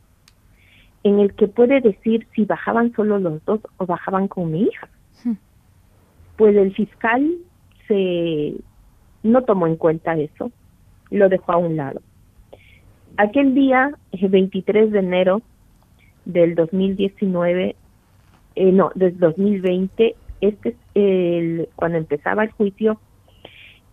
en 1.04 1.20
el 1.20 1.34
que 1.34 1.48
puede 1.48 1.82
decir 1.82 2.28
si 2.36 2.46
bajaban 2.46 2.94
solo 2.94 3.20
los 3.20 3.44
dos 3.46 3.60
o 3.78 3.86
bajaban 3.86 4.28
con 4.28 4.52
mi 4.52 4.64
hija. 4.64 4.88
Hmm. 5.24 5.34
Pues 6.38 6.56
el 6.56 6.74
fiscal 6.74 7.30
se 7.88 8.56
no 9.24 9.44
tomó 9.44 9.68
en 9.68 9.76
cuenta 9.76 10.18
eso, 10.18 10.52
lo 11.10 11.30
dejó 11.30 11.52
a 11.54 11.58
un 11.58 11.76
lado. 11.76 12.02
Aquel 13.18 13.54
día, 13.54 13.92
el 14.12 14.30
23 14.30 14.92
de 14.92 15.00
enero 15.00 15.42
del 16.26 16.56
2019, 16.56 17.76
eh, 18.56 18.72
no, 18.72 18.92
del 18.96 19.18
2020, 19.20 20.16
este 20.42 20.76
el, 20.94 21.70
cuando 21.76 21.98
empezaba 21.98 22.44
el 22.44 22.52
juicio, 22.52 23.00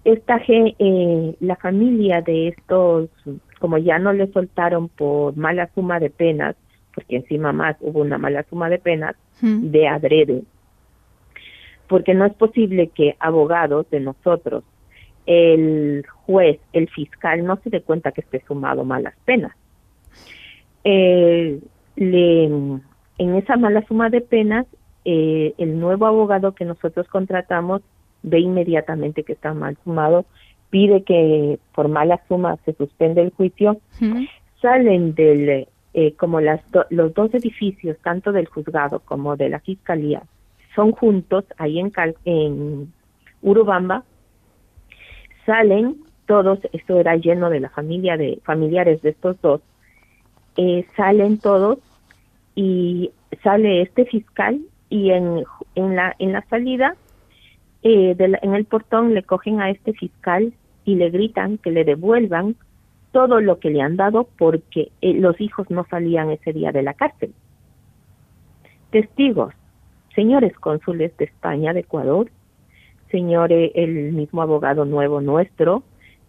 esta 0.04 0.40
eh, 0.46 1.36
la 1.40 1.56
familia 1.56 2.22
de 2.22 2.48
estos, 2.48 3.10
como 3.58 3.78
ya 3.78 3.98
no 3.98 4.12
le 4.12 4.30
soltaron 4.32 4.88
por 4.88 5.36
mala 5.36 5.68
suma 5.74 5.98
de 5.98 6.10
penas, 6.10 6.54
porque 6.94 7.16
encima 7.16 7.52
más 7.52 7.76
hubo 7.80 8.00
una 8.00 8.16
mala 8.16 8.44
suma 8.48 8.68
de 8.68 8.78
penas 8.78 9.16
de 9.40 9.88
adrede. 9.88 10.44
Porque 11.88 12.14
no 12.14 12.24
es 12.24 12.34
posible 12.34 12.88
que 12.88 13.16
abogados 13.18 13.90
de 13.90 14.00
nosotros, 14.00 14.64
el 15.26 16.04
juez, 16.24 16.60
el 16.72 16.88
fiscal, 16.88 17.44
no 17.44 17.56
se 17.56 17.70
dé 17.70 17.82
cuenta 17.82 18.12
que 18.12 18.20
esté 18.20 18.42
sumado 18.46 18.84
malas 18.84 19.14
penas. 19.24 19.52
Eh, 20.84 21.60
le, 21.96 22.44
en 22.44 23.34
esa 23.34 23.56
mala 23.56 23.84
suma 23.88 24.08
de 24.08 24.20
penas, 24.20 24.66
eh, 25.08 25.54
el 25.58 25.78
nuevo 25.78 26.06
abogado 26.06 26.52
que 26.52 26.64
nosotros 26.64 27.06
contratamos 27.06 27.80
ve 28.24 28.40
inmediatamente 28.40 29.22
que 29.22 29.34
está 29.34 29.54
mal 29.54 29.78
sumado, 29.84 30.24
pide 30.68 31.04
que 31.04 31.60
por 31.76 31.86
mala 31.86 32.20
suma 32.26 32.56
se 32.64 32.72
suspende 32.72 33.22
el 33.22 33.30
juicio, 33.30 33.78
salen 34.60 35.14
del 35.14 35.68
eh, 35.94 36.12
como 36.16 36.40
las 36.40 36.60
los 36.90 37.14
dos 37.14 37.32
edificios, 37.34 37.96
tanto 38.02 38.32
del 38.32 38.46
juzgado 38.46 38.98
como 38.98 39.36
de 39.36 39.48
la 39.48 39.60
fiscalía, 39.60 40.24
son 40.74 40.90
juntos 40.90 41.44
ahí 41.56 41.78
en, 41.78 41.92
en 42.24 42.92
Urubamba, 43.42 44.02
salen 45.46 45.98
todos, 46.26 46.58
esto 46.72 46.98
era 46.98 47.14
lleno 47.14 47.48
de 47.48 47.60
la 47.60 47.70
familia 47.70 48.16
de 48.16 48.40
familiares 48.42 49.00
de 49.02 49.10
estos 49.10 49.40
dos, 49.40 49.60
eh, 50.56 50.84
salen 50.96 51.38
todos 51.38 51.78
y 52.56 53.12
sale 53.44 53.82
este 53.82 54.04
fiscal 54.06 54.60
y 54.88 55.10
en, 55.10 55.44
en 55.74 55.96
la 55.96 56.14
en 56.18 56.32
la 56.32 56.42
salida 56.48 56.96
eh, 57.82 58.16
en 58.18 58.54
el 58.54 58.64
portón 58.64 59.14
le 59.14 59.22
cogen 59.22 59.60
a 59.60 59.70
este 59.70 59.92
fiscal 59.92 60.52
y 60.84 60.96
le 60.96 61.10
gritan 61.10 61.58
que 61.58 61.70
le 61.70 61.84
devuelvan 61.84 62.56
todo 63.12 63.40
lo 63.40 63.58
que 63.58 63.70
le 63.70 63.80
han 63.80 63.96
dado 63.96 64.28
porque 64.38 64.90
eh, 65.00 65.14
los 65.14 65.40
hijos 65.40 65.70
no 65.70 65.86
salían 65.88 66.30
ese 66.30 66.52
día 66.52 66.72
de 66.72 66.82
la 66.82 66.94
cárcel. 66.94 67.32
Testigos, 68.90 69.54
señores 70.14 70.54
cónsules 70.58 71.16
de 71.16 71.26
España, 71.26 71.72
de 71.72 71.80
Ecuador, 71.80 72.30
señores, 73.10 73.72
el 73.74 74.12
mismo 74.12 74.42
abogado 74.42 74.84
nuevo 74.84 75.20
nuestro, 75.20 75.82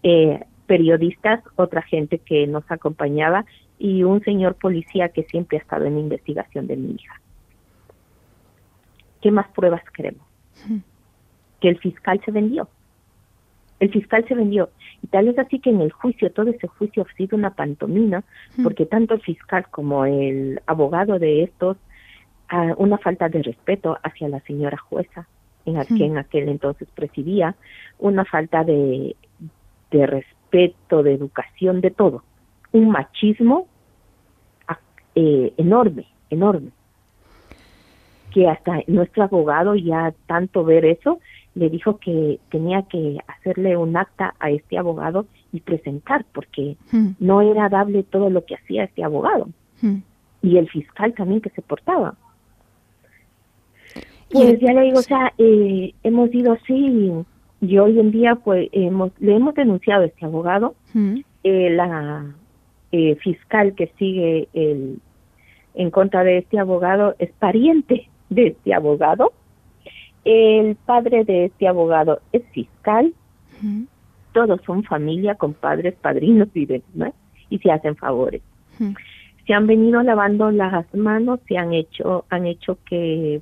eh, 0.03 0.43
periodistas, 0.65 1.43
otra 1.55 1.81
gente 1.81 2.19
que 2.19 2.45
nos 2.47 2.69
acompañaba 2.69 3.45
y 3.79 4.03
un 4.03 4.21
señor 4.23 4.55
policía 4.55 5.09
que 5.09 5.23
siempre 5.23 5.57
ha 5.57 5.61
estado 5.61 5.85
en 5.85 5.97
investigación 5.97 6.67
de 6.67 6.77
mi 6.77 6.91
hija. 6.93 7.19
¿Qué 9.21 9.32
más 9.32 9.47
pruebas 9.49 9.84
queremos? 9.91 10.25
Que 11.60 11.69
el 11.69 11.80
fiscal 11.80 12.21
se 12.23 12.32
vendió. 12.32 12.69
El 13.80 13.91
fiscal 13.91 14.25
se 14.27 14.36
vendió. 14.36 14.69
Y 15.03 15.08
tal 15.08 15.27
es 15.27 15.38
así 15.38 15.60
que 15.60 15.69
en 15.69 15.82
el 15.82 15.91
juicio, 15.91 16.32
todo 16.32 16.49
ese 16.49 16.67
juicio 16.67 17.03
ha 17.03 17.15
sido 17.15 17.38
una 17.38 17.51
pantomina, 17.51 18.23
porque 18.63 18.86
tanto 18.86 19.13
el 19.13 19.21
fiscal 19.21 19.67
como 19.69 20.06
el 20.06 20.62
abogado 20.65 21.19
de 21.19 21.43
estos, 21.43 21.77
uh, 22.51 22.73
una 22.77 22.97
falta 22.97 23.30
de 23.30 23.43
respeto 23.43 23.97
hacia 24.03 24.30
la 24.30 24.39
señora 24.41 24.77
jueza, 24.77 25.27
en 25.65 25.77
aquel, 25.77 26.01
en 26.01 26.17
aquel 26.17 26.49
entonces 26.49 26.88
presidía, 26.95 27.56
una 27.99 28.25
falta 28.25 28.63
de, 28.63 29.15
de 29.91 30.08
respeto, 30.08 31.03
de 31.03 31.13
educación, 31.13 31.82
de 31.82 31.91
todo. 31.91 32.23
Un 32.71 32.89
machismo 32.89 33.67
eh, 35.19 35.51
enorme, 35.58 36.06
enorme. 36.30 36.69
Que 38.31 38.47
hasta 38.47 38.81
nuestro 38.87 39.23
abogado 39.23 39.75
ya 39.75 40.13
tanto 40.27 40.63
ver 40.63 40.85
eso, 40.85 41.19
le 41.55 41.69
dijo 41.69 41.97
que 41.97 42.39
tenía 42.51 42.83
que 42.83 43.17
hacerle 43.27 43.77
un 43.77 43.97
acta 43.97 44.35
a 44.39 44.51
este 44.51 44.77
abogado 44.77 45.25
y 45.51 45.61
presentar, 45.61 46.25
porque 46.33 46.77
hmm. 46.91 47.11
no 47.19 47.41
era 47.41 47.67
dable 47.69 48.03
todo 48.03 48.29
lo 48.29 48.45
que 48.45 48.55
hacía 48.55 48.83
este 48.83 49.03
abogado. 49.03 49.49
Hmm. 49.81 49.97
Y 50.43 50.57
el 50.57 50.69
fiscal 50.69 51.13
también 51.13 51.41
que 51.41 51.49
se 51.49 51.61
portaba. 51.61 52.15
Pues 54.29 54.59
ya 54.59 54.73
le 54.73 54.81
digo, 54.81 54.99
o 54.99 55.03
sea, 55.03 55.33
eh, 55.37 55.93
hemos 56.03 56.33
ido 56.33 56.53
así 56.53 57.11
y 57.61 57.77
hoy 57.77 57.99
en 57.99 58.11
día 58.11 58.35
pues 58.35 58.69
hemos, 58.71 59.11
le 59.19 59.35
hemos 59.35 59.55
denunciado 59.55 60.03
a 60.03 60.07
este 60.07 60.25
abogado. 60.25 60.75
Hmm. 60.93 61.21
Eh, 61.43 61.69
la, 61.71 62.25
eh, 62.91 63.15
fiscal 63.15 63.73
que 63.73 63.91
sigue 63.97 64.47
el, 64.53 64.99
en 65.73 65.91
contra 65.91 66.23
de 66.23 66.37
este 66.37 66.59
abogado 66.59 67.15
es 67.19 67.31
pariente 67.33 68.09
de 68.29 68.47
este 68.47 68.73
abogado. 68.73 69.33
El 70.25 70.75
padre 70.75 71.23
de 71.23 71.45
este 71.45 71.67
abogado 71.67 72.19
es 72.31 72.43
fiscal. 72.51 73.13
Todos 74.33 74.61
son 74.65 74.83
familia 74.83 75.35
con 75.35 75.53
padres, 75.53 75.95
padrinos 75.95 76.49
y 76.53 76.65
demás, 76.65 77.13
y 77.49 77.59
se 77.59 77.71
hacen 77.71 77.95
favores. 77.95 78.41
Se 79.47 79.53
han 79.53 79.65
venido 79.65 80.03
lavando 80.03 80.51
las 80.51 80.93
manos, 80.93 81.39
se 81.47 81.57
han 81.57 81.73
hecho, 81.73 82.25
han 82.29 82.45
hecho 82.45 82.77
que 82.85 83.41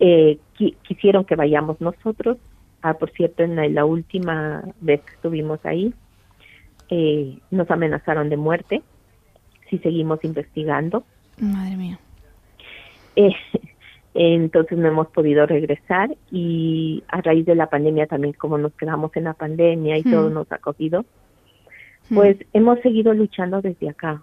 eh, 0.00 0.38
quisieron 0.82 1.24
que 1.24 1.36
vayamos 1.36 1.80
nosotros. 1.80 2.38
Ah, 2.82 2.94
por 2.94 3.10
cierto, 3.12 3.42
en 3.42 3.74
la, 3.74 3.84
última 3.84 4.62
vez 4.80 5.00
que 5.02 5.14
estuvimos 5.14 5.64
ahí, 5.64 5.94
eh, 6.90 7.38
nos 7.50 7.70
amenazaron 7.70 8.28
de 8.28 8.36
muerte 8.36 8.82
si 9.70 9.78
seguimos 9.78 10.22
investigando. 10.24 11.04
Madre 11.38 11.76
mía. 11.76 11.98
Eh, 13.16 13.34
entonces 14.18 14.78
no 14.78 14.88
hemos 14.88 15.08
podido 15.08 15.46
regresar 15.46 16.16
y 16.30 17.04
a 17.08 17.20
raíz 17.20 17.44
de 17.44 17.54
la 17.54 17.68
pandemia 17.68 18.06
también 18.06 18.32
como 18.32 18.56
nos 18.56 18.72
quedamos 18.72 19.10
en 19.14 19.24
la 19.24 19.34
pandemia 19.34 19.98
y 19.98 20.02
todo 20.02 20.30
hmm. 20.30 20.34
nos 20.34 20.52
ha 20.52 20.58
cogido, 20.58 21.04
hmm. 22.08 22.14
pues 22.14 22.36
hemos 22.52 22.80
seguido 22.80 23.12
luchando 23.12 23.60
desde 23.60 23.90
acá 23.90 24.22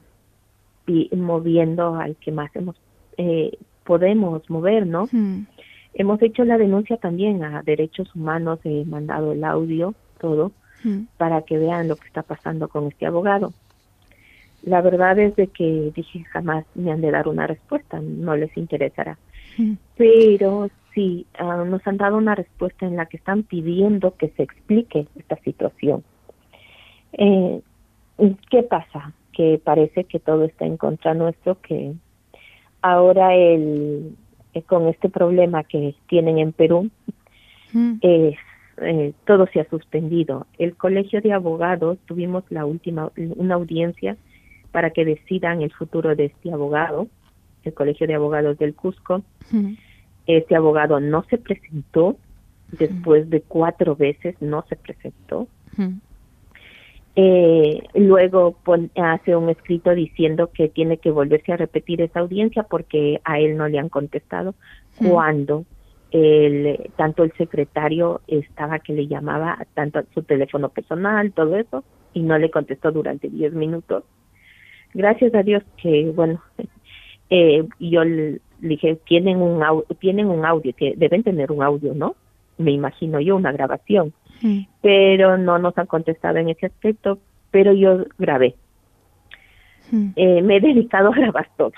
y 0.88 1.10
moviendo 1.16 1.96
al 1.96 2.16
que 2.16 2.32
más 2.32 2.54
hemos 2.56 2.76
eh, 3.18 3.58
podemos 3.84 4.50
mover, 4.50 4.88
¿no? 4.88 5.08
Hmm. 5.12 5.46
Hemos 5.94 6.22
hecho 6.24 6.44
la 6.44 6.58
denuncia 6.58 6.98
también 6.98 7.44
a 7.44 7.62
derechos 7.62 8.16
humanos, 8.16 8.60
he 8.64 8.84
mandado 8.86 9.34
el 9.34 9.44
audio, 9.44 9.94
todo, 10.20 10.52
para 11.18 11.44
que 11.44 11.58
vean 11.58 11.88
lo 11.88 11.96
que 11.96 12.08
está 12.08 12.24
pasando 12.24 12.68
con 12.68 12.88
este 12.88 13.06
abogado. 13.06 13.54
La 14.64 14.82
verdad 14.82 15.20
es 15.20 15.36
de 15.36 15.48
que 15.48 15.92
dije 15.96 16.24
jamás 16.24 16.66
me 16.74 16.92
han 16.92 17.02
de 17.02 17.12
dar 17.12 17.28
una 17.28 17.46
respuesta, 17.46 18.00
no 18.02 18.36
les 18.36 18.56
interesará. 18.58 19.18
Pero 19.98 20.70
sí, 20.94 21.26
ah, 21.38 21.64
nos 21.66 21.86
han 21.88 21.98
dado 21.98 22.18
una 22.18 22.36
respuesta 22.36 22.86
en 22.86 22.96
la 22.96 23.06
que 23.06 23.18
están 23.18 23.44
pidiendo 23.44 24.16
que 24.16 24.30
se 24.30 24.44
explique 24.44 25.08
esta 25.16 25.38
situación. 25.38 26.04
Eh, 27.14 27.62
¿Qué 28.50 28.64
pasa? 28.64 29.14
Que 29.32 29.60
parece 29.64 30.04
que 30.06 30.20
todo 30.20 30.46
está 30.46 30.66
en 30.66 30.78
contra 30.78 31.14
nuestro, 31.14 31.60
que 31.62 31.94
ahora 32.82 33.36
el, 33.36 34.16
eh, 34.54 34.62
con 34.64 34.88
este 34.88 35.10
problema 35.10 35.64
que 35.64 35.96
tienen 36.08 36.38
en 36.38 36.52
Perú, 36.54 36.90
eh, 38.02 38.36
todo 39.26 39.48
se 39.48 39.62
ha 39.62 39.70
suspendido. 39.70 40.48
El 40.58 40.76
Colegio 40.76 41.22
de 41.22 41.34
Abogados 41.34 41.98
tuvimos 42.06 42.44
la 42.50 42.66
última 42.66 43.12
una 43.16 43.56
audiencia 43.56 44.18
para 44.72 44.90
que 44.90 45.06
decidan 45.06 45.62
el 45.62 45.72
futuro 45.72 46.16
de 46.16 46.26
este 46.26 46.52
abogado, 46.52 47.08
el 47.70 47.74
Colegio 47.74 48.08
de 48.08 48.16
Abogados 48.16 48.58
del 48.58 48.74
Cusco. 48.76 49.24
Este 50.26 50.56
abogado 50.56 51.00
no 51.00 51.24
se 51.30 51.38
presentó, 51.38 52.18
después 52.72 53.30
de 53.30 53.42
cuatro 53.42 53.96
veces 53.96 54.36
no 54.42 54.66
se 54.68 54.76
presentó. 54.76 55.48
Eh, 57.16 57.84
luego 57.94 58.56
hace 58.96 59.36
un 59.36 59.50
escrito 59.50 59.94
diciendo 59.94 60.50
que 60.52 60.68
tiene 60.70 60.98
que 60.98 61.12
volverse 61.12 61.54
a 61.54 61.58
repetir 61.58 62.02
esa 62.02 62.22
audiencia 62.22 62.64
porque 62.64 63.22
a 63.24 63.40
él 63.40 63.56
no 63.56 63.68
le 63.68 63.78
han 63.78 63.90
contestado 63.90 64.56
cuando 64.98 65.66
el, 66.12 66.92
tanto 66.96 67.24
el 67.24 67.34
secretario 67.34 68.22
estaba 68.28 68.80
que 68.80 68.94
le 68.94 69.08
llamaba 69.08 69.66
tanto 69.74 70.00
a 70.00 70.06
su 70.14 70.24
teléfono 70.24 70.70
personal, 70.70 71.32
todo 71.34 71.58
eso, 71.58 71.84
y 72.14 72.22
no 72.22 72.38
le 72.38 72.52
contestó 72.52 72.92
durante 72.92 73.30
diez 73.30 73.54
minutos. 73.54 74.04
Gracias 74.94 75.34
a 75.34 75.42
Dios 75.42 75.64
que, 75.78 76.12
bueno, 76.16 76.42
eh, 77.36 77.68
yo 77.80 78.04
le 78.04 78.40
dije, 78.60 78.96
tienen 79.08 79.42
un, 79.42 79.64
tienen 80.00 80.28
un 80.28 80.46
audio, 80.46 80.72
que 80.76 80.94
deben 80.96 81.24
tener 81.24 81.52
un 81.52 81.64
audio, 81.64 81.96
¿no? 81.96 82.16
Me 82.60 82.70
imagino 82.72 83.20
yo, 83.20 83.36
una 83.36 83.52
grabación. 83.52 84.14
Pero 84.82 85.38
no 85.38 85.58
nos 85.58 85.78
han 85.78 85.88
contestado 85.88 86.38
en 86.38 86.50
ese 86.50 86.66
aspecto, 86.66 87.18
pero 87.50 87.72
yo 87.72 88.06
grabé. 88.20 88.56
Eh, 90.16 90.42
me 90.42 90.58
he 90.58 90.60
dedicado 90.60 91.10
a 91.10 91.16
grabar 91.16 91.50
todo. 91.58 91.72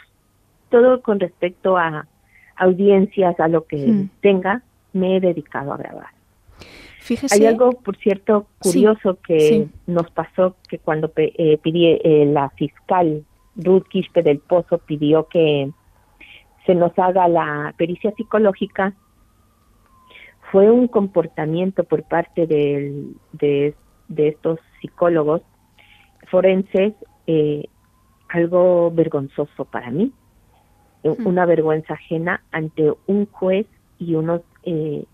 Todo 0.70 1.02
con 1.02 1.20
respecto 1.20 1.78
a 1.78 2.08
audiencias, 2.56 3.40
a 3.40 3.48
lo 3.48 3.66
que 3.66 4.08
tenga, 4.22 4.64
me 4.94 5.18
he 5.18 5.20
dedicado 5.20 5.74
a 5.74 5.78
grabar. 5.78 6.10
Hay 7.32 7.46
algo, 7.46 7.74
por 7.74 7.96
cierto, 7.98 8.48
curioso 8.58 9.20
que 9.26 9.68
nos 9.86 10.10
pasó 10.10 10.56
que 10.68 10.80
cuando 10.80 11.12
eh, 11.18 11.60
eh, 11.64 12.26
la 12.26 12.50
fiscal 12.50 13.24
Ruth 13.56 13.88
Quispe 13.88 14.24
del 14.24 14.40
Pozo 14.40 14.78
pidió 14.80 15.28
que 15.28 15.72
se 16.66 16.76
nos 16.76 16.98
haga 16.98 17.28
la 17.28 17.74
pericia 17.78 18.12
psicológica, 18.12 18.94
fue 20.52 20.72
un 20.72 20.88
comportamiento 20.88 21.84
por 21.84 22.04
parte 22.04 22.48
de, 22.48 23.08
de, 23.34 23.76
estos 24.18 24.60
psicólogos 24.80 25.42
forenses 26.30 26.94
eh, 27.28 27.68
algo 28.30 28.92
vergonzoso 28.92 29.66
para 29.66 29.92
mí, 29.92 30.12
hmm. 31.04 31.26
una 31.26 31.46
vergüenza 31.46 31.94
ajena 31.94 32.42
ante 32.52 32.94
un 33.08 33.26
juez 33.28 33.68
y 34.00 34.16
unos 34.16 34.42
eh, 34.64 35.06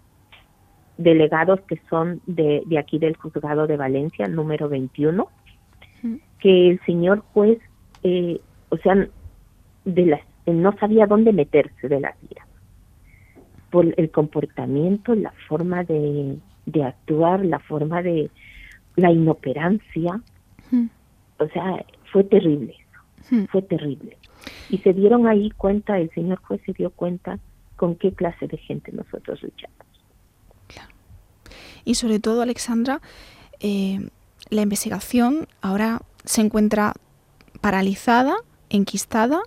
delegados 0.97 1.59
que 1.61 1.81
son 1.89 2.21
de, 2.25 2.63
de 2.65 2.77
aquí 2.77 2.99
del 2.99 3.17
juzgado 3.17 3.67
de 3.67 3.77
Valencia, 3.77 4.27
número 4.27 4.69
21, 4.69 5.27
que 6.39 6.69
el 6.69 6.79
señor 6.85 7.23
juez, 7.33 7.59
eh, 8.03 8.39
o 8.69 8.77
sea, 8.77 9.07
de 9.85 10.05
las, 10.05 10.21
no 10.45 10.75
sabía 10.77 11.07
dónde 11.07 11.33
meterse 11.33 11.87
de 11.87 11.99
la 11.99 12.13
tira. 12.27 12.45
Por 13.69 13.93
el 13.97 14.11
comportamiento, 14.11 15.15
la 15.15 15.33
forma 15.47 15.83
de, 15.83 16.37
de 16.65 16.83
actuar, 16.83 17.45
la 17.45 17.59
forma 17.59 18.01
de 18.03 18.29
la 18.95 19.11
inoperancia. 19.11 20.21
O 21.39 21.47
sea, 21.47 21.85
fue 22.11 22.23
terrible 22.23 22.75
eso, 22.75 23.47
fue 23.51 23.61
terrible. 23.61 24.17
Y 24.69 24.77
se 24.79 24.93
dieron 24.93 25.27
ahí 25.27 25.49
cuenta, 25.51 25.99
el 25.99 26.09
señor 26.11 26.39
juez 26.39 26.61
se 26.65 26.73
dio 26.73 26.91
cuenta 26.91 27.39
con 27.77 27.95
qué 27.95 28.11
clase 28.13 28.47
de 28.47 28.57
gente 28.57 28.91
nosotros 28.91 29.41
luchamos 29.41 29.81
y 31.85 31.95
sobre 31.95 32.19
todo, 32.19 32.41
Alexandra, 32.41 33.01
eh, 33.59 34.09
la 34.49 34.61
investigación 34.61 35.47
ahora 35.61 36.01
se 36.25 36.41
encuentra 36.41 36.93
paralizada, 37.61 38.35
enquistada 38.69 39.41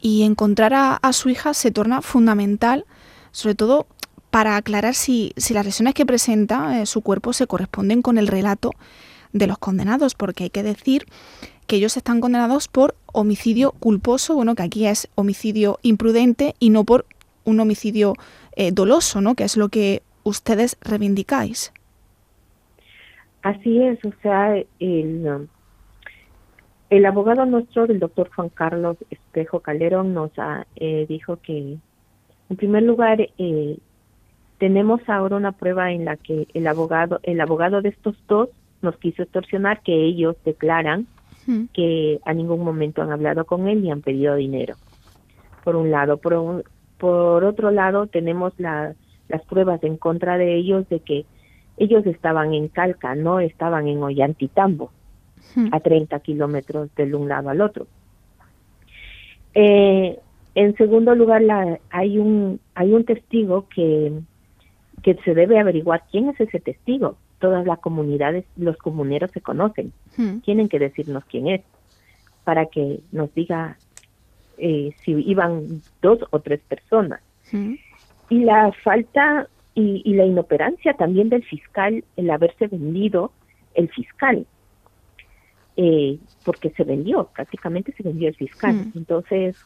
y 0.00 0.22
encontrar 0.22 0.72
a, 0.74 1.12
su 1.12 1.28
hija 1.28 1.52
se 1.52 1.70
torna 1.70 2.00
fundamental, 2.00 2.86
sobre 3.32 3.54
todo 3.54 3.86
para 4.30 4.56
aclarar 4.56 4.94
si, 4.94 5.34
las 5.52 5.64
lesiones 5.64 5.94
que 5.94 6.06
presenta 6.06 6.80
eh, 6.80 6.86
su 6.86 7.02
cuerpo 7.02 7.32
se 7.32 7.46
corresponden 7.46 8.00
con 8.00 8.16
el 8.16 8.28
relato 8.28 8.70
de 9.32 9.46
los 9.46 9.58
condenados, 9.58 10.14
porque 10.14 10.44
hay 10.44 10.50
que 10.50 10.62
decir 10.62 11.06
que 11.66 11.76
ellos 11.76 11.96
están 11.96 12.20
condenados 12.20 12.68
por 12.68 12.94
homicidio 13.12 13.72
culposo, 13.72 14.34
bueno, 14.34 14.54
que 14.54 14.62
aquí 14.62 14.86
es 14.86 15.08
homicidio 15.14 15.78
imprudente 15.82 16.54
y 16.58 16.70
no 16.70 16.84
por 16.84 17.06
un 17.44 17.60
homicidio 17.60 18.14
eh, 18.56 18.72
doloso, 18.72 19.20
¿no? 19.20 19.34
Que 19.34 19.44
es 19.44 19.56
lo 19.56 19.68
que 19.68 20.02
ustedes 20.24 20.76
reivindicáis. 20.80 21.72
Así 23.42 23.80
es, 23.82 23.98
o 24.04 24.12
sea, 24.22 24.56
el, 24.78 25.26
um, 25.26 25.46
el 26.90 27.06
abogado 27.06 27.46
nuestro, 27.46 27.84
el 27.84 27.98
doctor 27.98 28.30
Juan 28.34 28.48
Carlos 28.50 28.96
Espejo 29.10 29.60
Calderón, 29.60 30.12
nos 30.12 30.30
ha, 30.38 30.66
eh, 30.76 31.06
dijo 31.08 31.36
que, 31.36 31.78
en 32.50 32.56
primer 32.56 32.82
lugar, 32.82 33.20
eh, 33.38 33.78
tenemos 34.58 35.00
ahora 35.08 35.36
una 35.36 35.52
prueba 35.52 35.92
en 35.92 36.04
la 36.04 36.16
que 36.16 36.46
el 36.52 36.66
abogado, 36.66 37.20
el 37.22 37.40
abogado 37.40 37.80
de 37.80 37.90
estos 37.90 38.16
dos 38.28 38.50
nos 38.82 38.96
quiso 38.96 39.22
extorsionar, 39.22 39.82
que 39.82 40.04
ellos 40.04 40.36
declaran 40.44 41.06
que 41.72 42.20
a 42.24 42.32
ningún 42.32 42.62
momento 42.62 43.02
han 43.02 43.10
hablado 43.10 43.44
con 43.44 43.66
él 43.66 43.84
y 43.84 43.90
han 43.90 44.02
pedido 44.02 44.36
dinero. 44.36 44.76
Por 45.64 45.74
un 45.74 45.90
lado, 45.90 46.18
por, 46.18 46.64
por 46.96 47.42
otro 47.44 47.72
lado, 47.72 48.06
tenemos 48.06 48.52
la 48.58 48.94
las 49.30 49.42
pruebas 49.42 49.82
en 49.84 49.96
contra 49.96 50.36
de 50.36 50.56
ellos 50.56 50.88
de 50.88 51.00
que 51.00 51.24
ellos 51.78 52.04
estaban 52.06 52.52
en 52.52 52.68
Calca, 52.68 53.14
no 53.14 53.40
estaban 53.40 53.88
en 53.88 54.02
Ollantitambo. 54.02 54.90
A 55.72 55.80
30 55.80 56.18
kilómetros 56.20 56.94
del 56.94 57.14
un 57.14 57.28
lado 57.28 57.50
al 57.50 57.60
otro. 57.60 57.86
Eh, 59.54 60.18
en 60.54 60.76
segundo 60.76 61.14
lugar, 61.14 61.42
la, 61.42 61.78
hay 61.90 62.18
un 62.18 62.60
hay 62.74 62.92
un 62.92 63.04
testigo 63.04 63.66
que 63.68 64.12
que 65.02 65.14
se 65.24 65.34
debe 65.34 65.58
averiguar 65.58 66.04
quién 66.10 66.28
es 66.28 66.40
ese 66.40 66.60
testigo. 66.60 67.16
Todas 67.38 67.66
las 67.66 67.78
comunidades, 67.78 68.44
los 68.56 68.76
comuneros 68.76 69.30
se 69.30 69.40
conocen. 69.40 69.92
Hmm. 70.16 70.40
Tienen 70.40 70.68
que 70.68 70.78
decirnos 70.78 71.24
quién 71.24 71.48
es 71.48 71.62
para 72.44 72.66
que 72.66 73.00
nos 73.12 73.32
diga 73.34 73.78
eh, 74.58 74.92
si 75.04 75.12
iban 75.12 75.80
dos 76.02 76.18
o 76.30 76.40
tres 76.40 76.60
personas. 76.68 77.20
Hmm 77.50 77.74
y 78.30 78.44
la 78.44 78.72
falta 78.82 79.48
y, 79.74 80.14
la 80.14 80.24
inoperancia 80.24 80.94
también 80.94 81.28
del 81.28 81.42
fiscal, 81.44 82.04
el 82.16 82.30
haberse 82.30 82.68
vendido 82.68 83.32
el 83.74 83.88
fiscal. 83.88 84.46
Eh, 85.76 86.18
porque 86.44 86.70
se 86.70 86.84
vendió, 86.84 87.28
prácticamente 87.34 87.92
se 87.92 88.02
vendió 88.02 88.28
el 88.28 88.34
fiscal. 88.34 88.92
Entonces, 88.94 89.56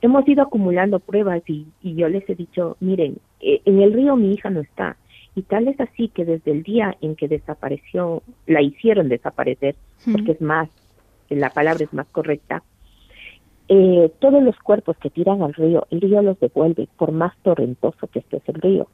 hemos 0.00 0.26
ido 0.28 0.42
acumulando 0.42 1.00
pruebas 1.00 1.42
y, 1.46 1.66
y 1.82 1.94
yo 1.94 2.08
les 2.08 2.28
he 2.28 2.34
dicho, 2.34 2.76
miren, 2.80 3.18
eh, 3.40 3.60
en 3.64 3.80
el 3.80 3.92
río 3.92 4.16
mi 4.16 4.32
hija 4.32 4.50
no 4.50 4.60
está. 4.60 4.96
Y 5.34 5.42
tal 5.42 5.68
es 5.68 5.80
así 5.80 6.08
que 6.08 6.24
desde 6.24 6.50
el 6.50 6.62
día 6.62 6.96
en 7.00 7.14
que 7.14 7.28
desapareció, 7.28 8.22
la 8.46 8.60
hicieron 8.60 9.08
desaparecer, 9.08 9.76
porque 10.10 10.32
es 10.32 10.40
más, 10.40 10.68
la 11.28 11.50
palabra 11.50 11.84
es 11.84 11.92
más 11.92 12.08
correcta, 12.08 12.64
eh, 13.68 14.10
todos 14.18 14.42
los 14.42 14.58
cuerpos 14.58 14.96
que 14.96 15.10
tiran 15.10 15.42
al 15.42 15.54
río, 15.54 15.86
el 15.90 16.00
río 16.00 16.22
los 16.22 16.40
devuelve, 16.40 16.88
por 16.96 17.12
más 17.12 17.36
torrentoso 17.42 18.06
que 18.08 18.20
esté 18.20 18.42
el 18.46 18.54
río. 18.54 18.88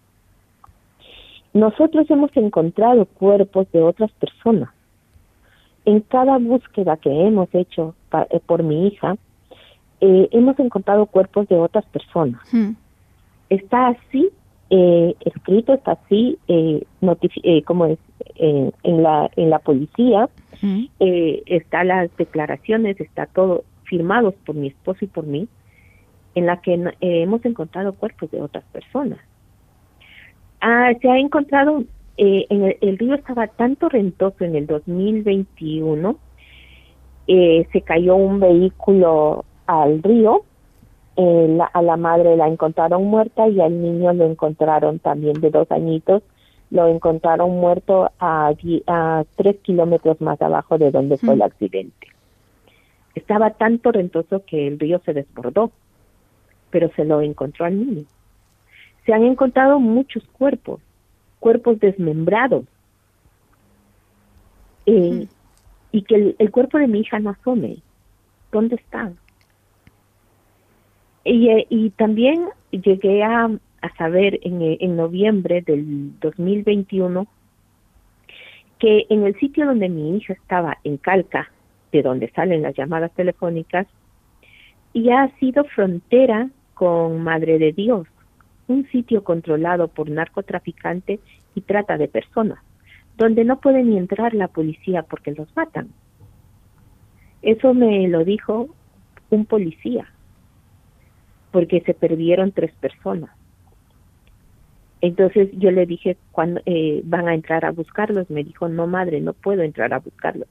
Nosotros 1.55 2.11
hemos 2.11 2.37
encontrado 2.37 3.07
cuerpos 3.07 3.71
de 3.73 3.81
otras 3.81 4.11
personas. 4.13 4.71
En 5.85 6.01
cada 6.01 6.39
búsqueda 6.39 6.97
que 6.97 7.11
hemos 7.11 7.49
hecho 7.55 7.95
eh, 8.31 8.41
por 8.47 8.63
mi 8.63 8.89
hija, 8.89 9.17
eh, 10.01 10.29
hemos 10.33 10.59
encontrado 10.59 11.07
cuerpos 11.07 11.49
de 11.49 11.57
otras 11.57 11.85
personas. 11.87 12.41
Está 13.51 13.89
así 13.89 14.31
escrito, 14.71 15.73
está 15.73 15.93
así, 15.93 16.37
como 17.65 17.87
es, 17.87 17.99
en 18.35 19.03
la 19.05 19.31
en 19.37 19.51
la 19.51 19.61
policía, 19.61 20.29
está 21.47 21.85
las 21.85 22.17
declaraciones, 22.17 23.01
está 23.01 23.27
todo 23.27 23.63
firmados 23.85 24.35
por 24.45 24.55
mi 24.57 24.69
esposo 24.69 25.05
y 25.05 25.09
por 25.09 25.27
mí, 25.27 25.49
en 26.35 26.47
la 26.47 26.61
que 26.61 26.75
eh, 26.75 26.93
hemos 27.01 27.45
encontrado 27.45 27.93
cuerpos 27.93 28.31
de 28.31 28.41
otras 28.41 28.65
personas. 28.65 29.19
Ah, 30.61 30.93
se 31.01 31.09
ha 31.09 31.19
encontrado, 31.19 31.85
eh, 32.17 32.47
en 32.49 32.77
el, 32.81 32.99
río 32.99 33.15
estaba 33.15 33.47
tan 33.49 33.77
torrentoso 33.77 34.45
en 34.45 34.55
el 34.55 34.67
2021, 34.67 36.17
eh, 37.27 37.67
se 37.73 37.81
cayó 37.81 38.17
un 38.17 38.41
vehículo 38.41 39.45
al 39.67 40.03
río, 40.03 40.45
a 41.17 41.83
la 41.83 41.97
madre 41.97 42.37
la 42.37 42.49
encontraron 42.49 43.05
muerta 43.05 43.49
y 43.49 43.61
al 43.61 43.81
niño 43.81 44.13
lo 44.13 44.27
encontraron 44.27 44.99
también 44.99 45.41
de 45.41 45.51
dos 45.51 45.71
añitos, 45.71 46.23
lo 46.71 46.89
encontraron 46.89 47.51
muerto 47.53 48.11
a, 48.19 48.53
a 48.87 49.25
tres 49.37 49.57
kilómetros 49.63 50.21
más 50.21 50.41
abajo 50.43 50.77
de 50.77 50.91
donde 50.91 51.17
fue 51.19 51.35
el 51.35 51.43
accidente. 51.43 52.09
Estaba 53.15 53.51
tan 53.51 53.79
torrentoso 53.79 54.45
que 54.45 54.67
el 54.67 54.79
río 54.79 55.01
se 55.05 55.13
desbordó, 55.13 55.71
pero 56.71 56.91
se 56.97 57.05
lo 57.05 57.21
encontró 57.21 57.65
al 57.65 57.79
niño. 57.79 58.05
Se 59.07 59.13
han 59.13 59.23
encontrado 59.23 59.79
muchos 59.79 60.25
cuerpos, 60.33 60.81
cuerpos 61.45 61.79
desmembrados, 61.79 62.65
eh, 64.87 65.29
y 65.93 66.03
que 66.03 66.35
el, 66.39 66.51
cuerpo 66.51 66.79
de 66.79 66.89
mi 66.89 67.01
hija 67.01 67.19
no 67.19 67.29
asome. 67.29 67.83
¿Dónde 68.51 68.77
está? 68.77 69.13
Y, 71.23 71.51
eh, 71.51 71.67
y 71.69 71.91
también 71.91 72.49
llegué 72.71 73.23
a, 73.23 73.51
a 73.83 73.97
saber 73.99 74.41
en, 74.43 74.63
en 74.63 74.97
noviembre 74.97 75.61
del 75.61 76.19
2021 76.21 77.27
que 78.79 79.05
en 79.11 79.25
el 79.25 79.39
sitio 79.39 79.67
donde 79.67 79.91
mi 79.91 80.17
hija 80.17 80.33
estaba, 80.33 80.79
en 80.83 80.97
Calca, 80.97 81.51
de 81.93 82.01
donde 82.01 82.31
salen 82.31 82.63
las 82.63 82.75
llamadas 82.75 83.13
telefónicas, 83.13 83.87
y 84.95 85.11
ha 85.11 85.29
sido 85.37 85.65
frontera 85.65 86.49
con 86.73 87.23
Madre 87.23 87.59
de 87.59 87.73
Dios, 87.73 88.07
un 88.69 88.87
sitio 88.89 89.25
controlado 89.25 89.89
por 89.89 90.11
narcotraficantes 90.11 91.21
y 91.55 91.61
trata 91.61 91.99
de 91.99 92.09
personas, 92.09 92.59
donde 93.17 93.45
no 93.45 93.61
puede 93.61 93.83
ni 93.83 93.99
entrar 93.99 94.35
la 94.35 94.49
policía 94.49 95.03
porque 95.03 95.33
los 95.33 95.55
matan. 95.57 95.91
Eso 97.43 97.75
me 97.75 98.09
lo 98.09 98.25
dijo 98.25 98.69
un 99.31 99.47
policía, 99.47 100.11
porque 101.51 101.81
se 101.83 101.95
perdieron 101.95 102.53
tres 102.53 102.73
personas. 102.81 103.31
Entonces 105.01 105.51
yo 105.53 105.71
le 105.71 105.85
dije, 105.85 106.17
cuando 106.33 106.63
eh, 106.65 107.03
van 107.05 107.29
a 107.29 107.35
entrar 107.35 107.67
a 107.67 107.71
buscarlos? 107.71 108.31
Me 108.31 108.43
dijo, 108.43 108.69
no 108.69 108.87
madre, 108.87 109.21
no 109.21 109.35
puedo 109.35 109.63
entrar 109.63 109.93
a 109.93 109.99
buscarlos. 109.99 110.49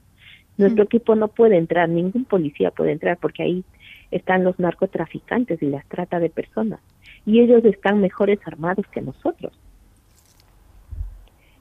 Nuestro 0.56 0.84
equipo 0.84 1.16
no 1.16 1.28
puede 1.28 1.56
entrar, 1.56 1.88
ningún 1.88 2.24
policía 2.24 2.70
puede 2.70 2.92
entrar 2.92 3.18
porque 3.18 3.42
ahí 3.42 3.64
están 4.12 4.44
los 4.44 4.56
narcotraficantes 4.60 5.60
y 5.60 5.66
las 5.66 5.84
trata 5.88 6.20
de 6.20 6.30
personas. 6.30 6.78
Y 7.26 7.40
ellos 7.40 7.64
están 7.64 8.00
mejores 8.00 8.38
armados 8.46 8.86
que 8.88 9.00
nosotros. 9.00 9.52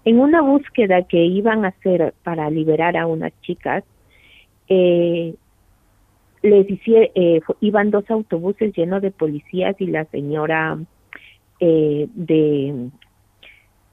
En 0.06 0.19
una 0.19 0.41
búsqueda 0.41 1.04
que 1.04 1.23
iban 1.23 1.63
a 1.63 1.69
hacer 1.69 2.13
para 2.23 2.49
liberar 2.49 2.97
a 2.97 3.08
unas 3.08 3.32
chicas, 3.41 3.84
eh, 4.67 5.36
les 6.41 6.67
eh, 6.88 7.39
iban 7.62 7.89
dos 7.89 8.10
autobuses 8.12 8.76
llenos 8.76 9.02
de 9.02 9.12
policías 9.12 9.80
y 9.80 9.88
la 9.88 10.04
señora 10.06 10.78
eh, 11.62 12.08
de, 12.13 12.89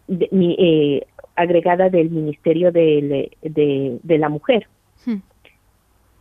eh, 0.08 1.06
agregada 1.36 1.88
del 1.88 2.10
Ministerio 2.10 2.72
de, 2.72 3.30
de 3.40 4.18
la 4.18 4.28
Mujer. 4.28 4.66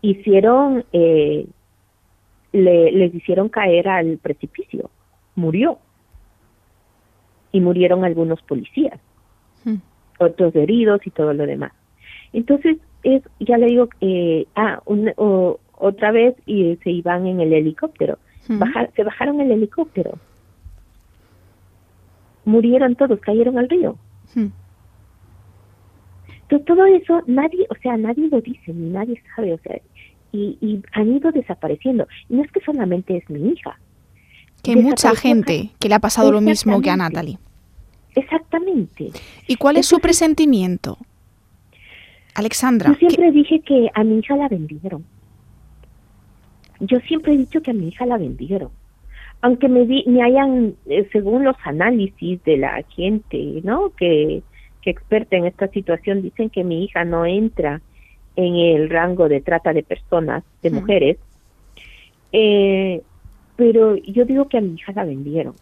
Hicieron, 0.02 0.86
eh, 0.94 1.48
le, 2.54 2.92
les 2.92 3.16
hicieron 3.16 3.50
caer 3.50 3.88
al 3.90 4.18
precipicio, 4.20 4.92
murió. 5.40 5.80
Y 7.52 7.62
murieron 7.62 8.04
algunos 8.04 8.42
policías, 8.44 9.00
hmm. 9.64 9.78
otros 10.20 10.56
heridos 10.56 11.02
y 11.06 11.10
todo 11.10 11.34
lo 11.34 11.48
demás. 11.48 11.72
Entonces, 12.32 12.78
es, 13.02 13.24
ya 13.40 13.58
le 13.58 13.66
digo, 13.66 13.90
eh, 14.02 14.46
ah, 14.56 14.84
otra 15.74 16.12
vez 16.12 16.36
y 16.46 16.76
se 16.84 16.92
iban 16.92 17.26
en 17.26 17.42
el 17.42 17.54
helicóptero. 17.54 18.20
Hmm. 18.48 18.62
se 18.96 19.04
bajaron 19.04 19.42
el 19.42 19.52
helicóptero. 19.52 20.20
Murieron 22.46 22.96
todos, 22.96 23.20
cayeron 23.20 23.58
al 23.58 23.70
río. 23.70 23.98
Hmm. 24.36 24.50
Entonces, 26.44 26.66
todo 26.66 26.86
eso 26.86 27.22
nadie, 27.28 27.66
o 27.70 27.76
sea, 27.76 27.98
nadie 27.98 28.28
lo 28.28 28.42
dice, 28.42 28.74
ni 28.74 28.90
nadie 28.90 29.22
sabe, 29.36 29.54
o 29.54 29.58
sea, 29.60 29.80
y, 30.32 30.82
han 30.94 31.16
ido 31.16 31.32
desapareciendo. 31.32 32.08
Y 32.28 32.36
no 32.36 32.44
es 32.44 32.52
que 32.52 32.62
solamente 32.62 33.18
es 33.18 33.30
mi 33.30 33.50
hija. 33.50 33.80
Que 34.64 34.72
hay 34.72 34.78
mucha 34.78 35.16
gente 35.16 35.72
que 35.80 35.90
le 35.90 35.96
ha 35.96 36.00
pasado 36.00 36.32
lo 36.32 36.42
mismo 36.42 36.82
que 36.82 36.90
a 36.90 36.98
Natalie. 36.98 37.38
Exactamente. 38.16 39.12
¿Y 39.48 39.56
cuál 39.56 39.78
es 39.78 39.86
su 39.86 40.00
presentimiento? 40.00 40.98
Alexandra. 42.36 42.90
Yo 42.90 42.96
siempre 42.96 43.32
dije 43.32 43.62
que 43.62 43.90
a 43.94 44.04
mi 44.04 44.20
hija 44.20 44.36
la 44.36 44.48
vendieron. 44.48 45.06
Yo 46.80 47.00
siempre 47.02 47.34
he 47.34 47.38
dicho 47.38 47.62
que 47.62 47.72
a 47.72 47.74
mi 47.74 47.90
hija 47.90 48.06
la 48.06 48.18
vendieron. 48.18 48.70
Aunque 49.42 49.70
me, 49.70 49.86
me 49.86 50.22
hayan, 50.22 50.76
eh, 50.86 51.08
según 51.12 51.46
los 51.46 51.56
análisis 51.64 52.44
de 52.44 52.58
la 52.58 52.84
gente, 52.96 53.62
¿no? 53.64 53.92
Que 53.96 54.44
que 54.82 54.90
experta 54.90 55.36
en 55.36 55.46
esta 55.46 55.68
situación 55.68 56.22
dicen 56.22 56.50
que 56.50 56.64
mi 56.64 56.84
hija 56.84 57.04
no 57.04 57.26
entra 57.26 57.82
en 58.36 58.56
el 58.56 58.90
rango 58.90 59.28
de 59.28 59.42
trata 59.42 59.74
de 59.74 59.84
personas, 59.84 60.44
de 60.62 60.70
mujeres, 60.70 61.18
eh, 62.32 63.02
pero 63.60 63.98
yo 63.98 64.24
digo 64.24 64.48
que 64.48 64.58
a 64.58 64.62
mi 64.62 64.76
hija 64.76 64.94
la 64.94 65.04
vendieron. 65.04 65.54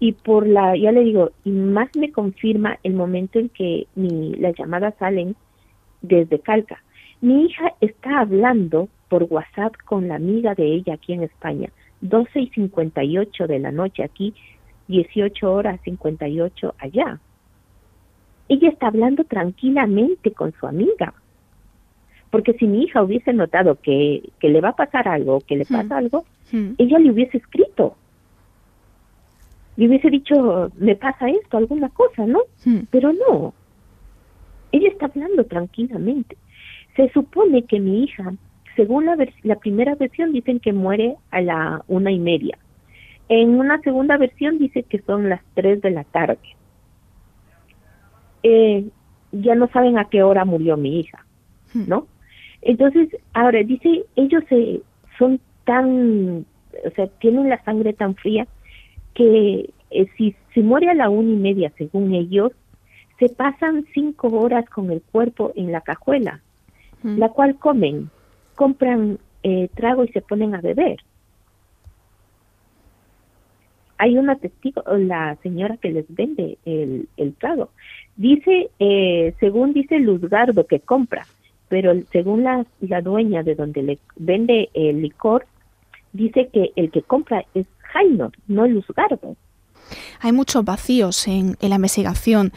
Y 0.00 0.10
por 0.12 0.48
la, 0.48 0.76
ya 0.76 0.90
le 0.90 1.04
digo, 1.04 1.30
y 1.44 1.50
más 1.50 1.88
me 1.94 2.10
confirma 2.10 2.80
el 2.82 2.94
momento 2.94 3.38
en 3.38 3.50
que 3.50 3.86
mi, 3.94 4.34
las 4.34 4.56
llamadas 4.56 4.96
salen 4.98 5.36
desde 6.02 6.40
Calca. 6.40 6.82
Mi 7.20 7.44
hija 7.44 7.72
está 7.80 8.18
hablando 8.18 8.88
por 9.08 9.22
WhatsApp 9.30 9.76
con 9.84 10.08
la 10.08 10.16
amiga 10.16 10.56
de 10.56 10.66
ella 10.74 10.94
aquí 10.94 11.12
en 11.12 11.22
España, 11.22 11.70
12 12.00 12.40
y 12.40 12.48
58 12.48 13.46
de 13.46 13.58
la 13.60 13.70
noche 13.70 14.02
aquí, 14.02 14.34
18 14.88 15.52
horas 15.52 15.80
58 15.84 16.74
allá 16.78 17.20
ella 18.48 18.68
está 18.68 18.88
hablando 18.88 19.24
tranquilamente 19.24 20.32
con 20.32 20.52
su 20.52 20.66
amiga. 20.66 21.14
Porque 22.34 22.54
si 22.54 22.66
mi 22.66 22.82
hija 22.82 23.02
hubiese 23.02 23.32
notado 23.32 23.76
que, 23.80 24.28
que 24.40 24.48
le 24.48 24.60
va 24.60 24.70
a 24.70 24.76
pasar 24.76 25.06
algo, 25.06 25.40
que 25.40 25.56
le 25.56 25.64
pasa 25.64 25.98
algo, 25.98 26.24
ella 26.78 26.98
le 26.98 27.12
hubiese 27.12 27.38
escrito. 27.38 27.94
Le 29.76 29.86
hubiese 29.86 30.10
dicho, 30.10 30.70
me 30.76 30.96
pasa 30.96 31.28
esto, 31.28 31.56
alguna 31.56 31.88
cosa, 31.90 32.26
¿no? 32.26 32.40
Pero 32.90 33.12
no. 33.12 33.54
Ella 34.72 34.88
está 34.88 35.06
hablando 35.06 35.44
tranquilamente. 35.44 36.36
Se 36.96 37.08
supone 37.10 37.62
que 37.62 37.78
mi 37.78 38.02
hija, 38.02 38.34
según 38.74 39.06
la, 39.06 39.16
la 39.42 39.56
primera 39.56 39.94
versión, 39.94 40.32
dicen 40.32 40.58
que 40.58 40.72
muere 40.72 41.16
a 41.30 41.40
la 41.40 41.84
una 41.86 42.10
y 42.10 42.18
media. 42.18 42.58
En 43.28 43.58
una 43.60 43.80
segunda 43.82 44.16
versión 44.16 44.58
dice 44.58 44.82
que 44.82 45.00
son 45.02 45.28
las 45.28 45.40
tres 45.54 45.80
de 45.82 45.90
la 45.90 46.02
tarde 46.02 46.38
eh, 48.44 48.84
ya 49.32 49.54
no 49.54 49.68
saben 49.68 49.98
a 49.98 50.04
qué 50.04 50.22
hora 50.22 50.44
murió 50.44 50.76
mi 50.76 51.00
hija. 51.00 51.24
¿no? 51.74 52.06
Entonces, 52.64 53.08
ahora 53.32 53.62
dice, 53.62 54.04
ellos 54.16 54.42
se, 54.48 54.80
son 55.18 55.40
tan, 55.64 56.44
o 56.84 56.90
sea, 56.96 57.06
tienen 57.20 57.48
la 57.48 57.62
sangre 57.64 57.92
tan 57.92 58.14
fría 58.16 58.46
que 59.14 59.70
eh, 59.90 60.06
si 60.16 60.34
se 60.52 60.60
muere 60.60 60.90
a 60.90 60.94
la 60.94 61.08
una 61.08 61.30
y 61.30 61.36
media, 61.36 61.72
según 61.78 62.14
ellos, 62.14 62.52
se 63.18 63.28
pasan 63.28 63.86
cinco 63.94 64.28
horas 64.28 64.68
con 64.68 64.90
el 64.90 65.00
cuerpo 65.02 65.52
en 65.54 65.70
la 65.70 65.82
cajuela 65.82 66.40
la 67.04 67.28
cual 67.28 67.56
comen, 67.56 68.08
compran 68.54 69.18
eh, 69.42 69.68
trago 69.74 70.04
y 70.04 70.08
se 70.08 70.22
ponen 70.22 70.54
a 70.54 70.62
beber. 70.62 70.96
Hay 73.98 74.16
una 74.16 74.36
testigo, 74.36 74.82
la 74.96 75.36
señora 75.42 75.76
que 75.76 75.92
les 75.92 76.06
vende 76.08 76.58
el, 76.64 77.08
el 77.18 77.34
trago. 77.34 77.70
Dice, 78.16 78.70
eh, 78.78 79.34
según 79.38 79.74
dice 79.74 79.98
Luzgardo 79.98 80.66
que 80.66 80.80
compra, 80.80 81.26
pero 81.74 81.92
según 82.12 82.44
la, 82.44 82.64
dueña 83.00 83.42
de 83.42 83.56
donde 83.56 83.82
le 83.82 83.98
vende 84.14 84.70
el 84.74 85.02
licor, 85.02 85.44
dice 86.12 86.48
que 86.52 86.70
el 86.76 86.92
que 86.92 87.02
compra 87.02 87.44
es 87.52 87.66
Jaino, 87.80 88.30
no 88.46 88.68
Luzgardo. 88.68 89.34
Hay 90.20 90.30
muchos 90.30 90.64
vacíos 90.64 91.26
en 91.26 91.56
la 91.60 91.74
investigación 91.74 92.52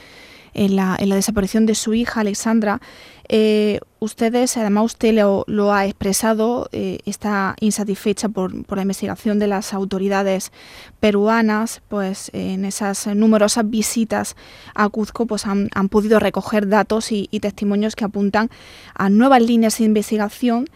en 0.57 0.75
la, 0.75 0.97
desaparición 0.99 1.65
de 1.65 1.75
su 1.75 1.93
hija 1.93 2.21
Alexandra. 2.21 2.81
Eh, 3.29 3.79
ustedes, 3.99 4.57
además 4.57 4.85
usted 4.85 5.13
lo, 5.13 5.73
ha 5.73 5.85
expresado, 5.85 6.67
eh, 6.71 6.99
está 7.05 7.55
insatisfecha 7.59 8.27
por, 8.27 8.51
la 8.75 8.81
investigación 8.81 9.39
de 9.39 9.47
las 9.47 9.73
autoridades 9.73 10.51
peruanas, 10.99 11.81
pues 11.87 12.31
en 12.33 12.65
esas 12.65 13.07
numerosas 13.07 13.69
visitas 13.69 14.35
a 14.73 14.89
Cuzco 14.89 15.25
pues 15.25 15.45
han, 15.45 15.69
podido 15.89 16.19
recoger 16.19 16.67
datos 16.67 17.11
y, 17.11 17.27
testimonios 17.39 17.95
que 17.95 18.03
apuntan 18.03 18.49
a 18.95 19.09
nuevas 19.09 19.41
líneas 19.43 19.77
de 19.77 19.85
investigación 19.85 20.67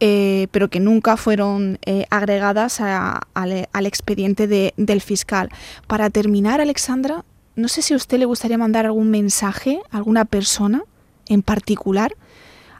eh, 0.00 0.48
pero 0.50 0.68
que 0.68 0.80
nunca 0.80 1.16
fueron 1.16 1.78
agregadas 2.10 2.80
al, 2.80 3.86
expediente 3.86 4.46
del 4.76 5.00
fiscal. 5.00 5.48
Para 5.86 6.10
terminar, 6.10 6.60
Alexandra, 6.60 7.24
no 7.56 7.68
sé 7.68 7.82
si 7.82 7.94
a 7.94 7.96
usted 7.96 8.18
le 8.18 8.24
gustaría 8.24 8.58
mandar 8.58 8.86
algún 8.86 9.10
mensaje 9.10 9.80
a 9.90 9.98
alguna 9.98 10.24
persona 10.24 10.82
en 11.28 11.42
particular. 11.42 12.12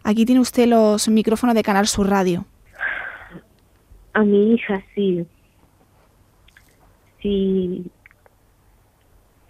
Aquí 0.02 0.26
tiene 0.26 0.40
usted 0.40 0.66
los 0.66 1.08
micrófonos 1.08 1.54
de 1.54 1.62
Canal 1.62 1.86
Sur 1.86 2.08
Radio. 2.08 2.44
A 4.12 4.22
mi 4.22 4.54
hija 4.54 4.82
sí. 4.94 5.26
Sí. 7.22 7.90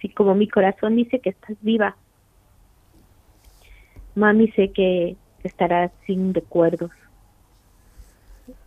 Sí, 0.01 0.09
como 0.11 0.35
mi 0.35 0.49
corazón 0.49 0.97
dice 0.97 1.19
que 1.21 1.31
estás 1.31 1.57
viva. 1.61 1.97
Mami 4.15 4.49
sé 4.53 4.71
que 4.71 5.17
estarás 5.43 5.91
sin 6.07 6.35
recuerdos. 6.35 6.91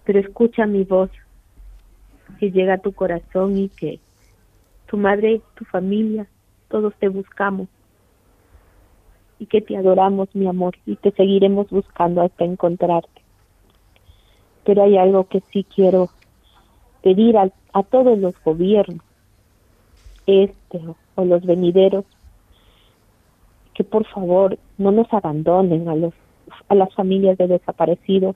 Pero 0.04 0.20
escucha 0.20 0.66
mi 0.66 0.84
voz 0.84 1.12
que 2.40 2.52
llega 2.52 2.76
a 2.76 2.80
tu 2.80 2.94
corazón 2.94 3.58
y 3.58 3.70
que 3.70 4.00
tu 4.88 4.98
madre, 4.98 5.42
tu 5.56 5.66
familia, 5.66 6.28
todos 6.70 6.94
te 6.96 7.10
buscamos 7.10 7.68
y 9.40 9.46
que 9.46 9.62
te 9.62 9.78
adoramos, 9.78 10.30
mi 10.34 10.48
amor, 10.48 10.76
y 10.86 10.96
te 10.96 11.12
seguiremos 11.12 11.70
buscando 11.70 12.22
hasta 12.22 12.44
encontrarte. 12.44 13.22
Pero 14.64 14.84
hay 14.84 14.98
algo 14.98 15.26
que 15.26 15.42
sí 15.52 15.64
quiero 15.64 16.10
pedir 17.04 17.38
a, 17.38 17.52
todos 17.84 18.18
los 18.18 18.34
gobiernos, 18.44 19.06
este 20.26 20.82
o 21.16 21.26
los 21.26 21.46
venideros, 21.46 22.06
que 23.76 23.84
por 23.84 24.06
favor 24.08 24.58
no 24.78 24.92
nos 24.92 25.12
abandonen 25.14 25.88
a 25.88 25.96
los 25.96 26.14
a 26.70 26.76
las 26.76 26.94
familias 26.96 27.38
de 27.38 27.48
desaparecidos. 27.48 28.36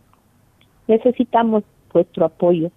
Necesitamos 0.87 1.63
vuestro 1.91 2.25
apoyo. 2.25 2.71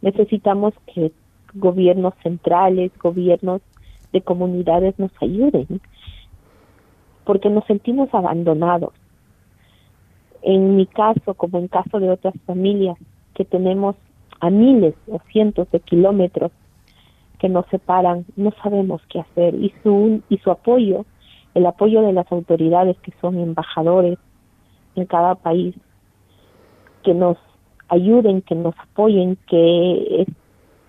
Necesitamos 0.00 0.74
que 0.92 1.12
gobiernos 1.54 2.14
centrales, 2.22 2.92
gobiernos 2.98 3.62
de 4.16 4.22
comunidades 4.22 4.98
nos 4.98 5.12
ayuden, 5.20 5.66
porque 7.24 7.50
nos 7.50 7.64
sentimos 7.66 8.08
abandonados. 8.14 8.94
En 10.42 10.76
mi 10.76 10.86
caso, 10.86 11.34
como 11.34 11.58
en 11.58 11.68
caso 11.68 12.00
de 12.00 12.08
otras 12.08 12.34
familias, 12.46 12.96
que 13.34 13.44
tenemos 13.44 13.94
a 14.40 14.48
miles 14.48 14.94
o 15.06 15.18
cientos 15.30 15.70
de 15.70 15.80
kilómetros 15.80 16.50
que 17.38 17.50
nos 17.50 17.66
separan, 17.66 18.24
no 18.36 18.52
sabemos 18.62 19.02
qué 19.10 19.20
hacer 19.20 19.54
y 19.54 19.72
su 19.82 20.22
y 20.30 20.38
su 20.38 20.50
apoyo, 20.50 21.04
el 21.54 21.66
apoyo 21.66 22.00
de 22.00 22.14
las 22.14 22.30
autoridades 22.32 22.96
que 23.00 23.12
son 23.20 23.38
embajadores 23.38 24.18
en 24.94 25.04
cada 25.04 25.34
país, 25.34 25.74
que 27.02 27.12
nos 27.12 27.36
ayuden, 27.88 28.40
que 28.40 28.54
nos 28.54 28.74
apoyen, 28.78 29.36
que 29.46 30.26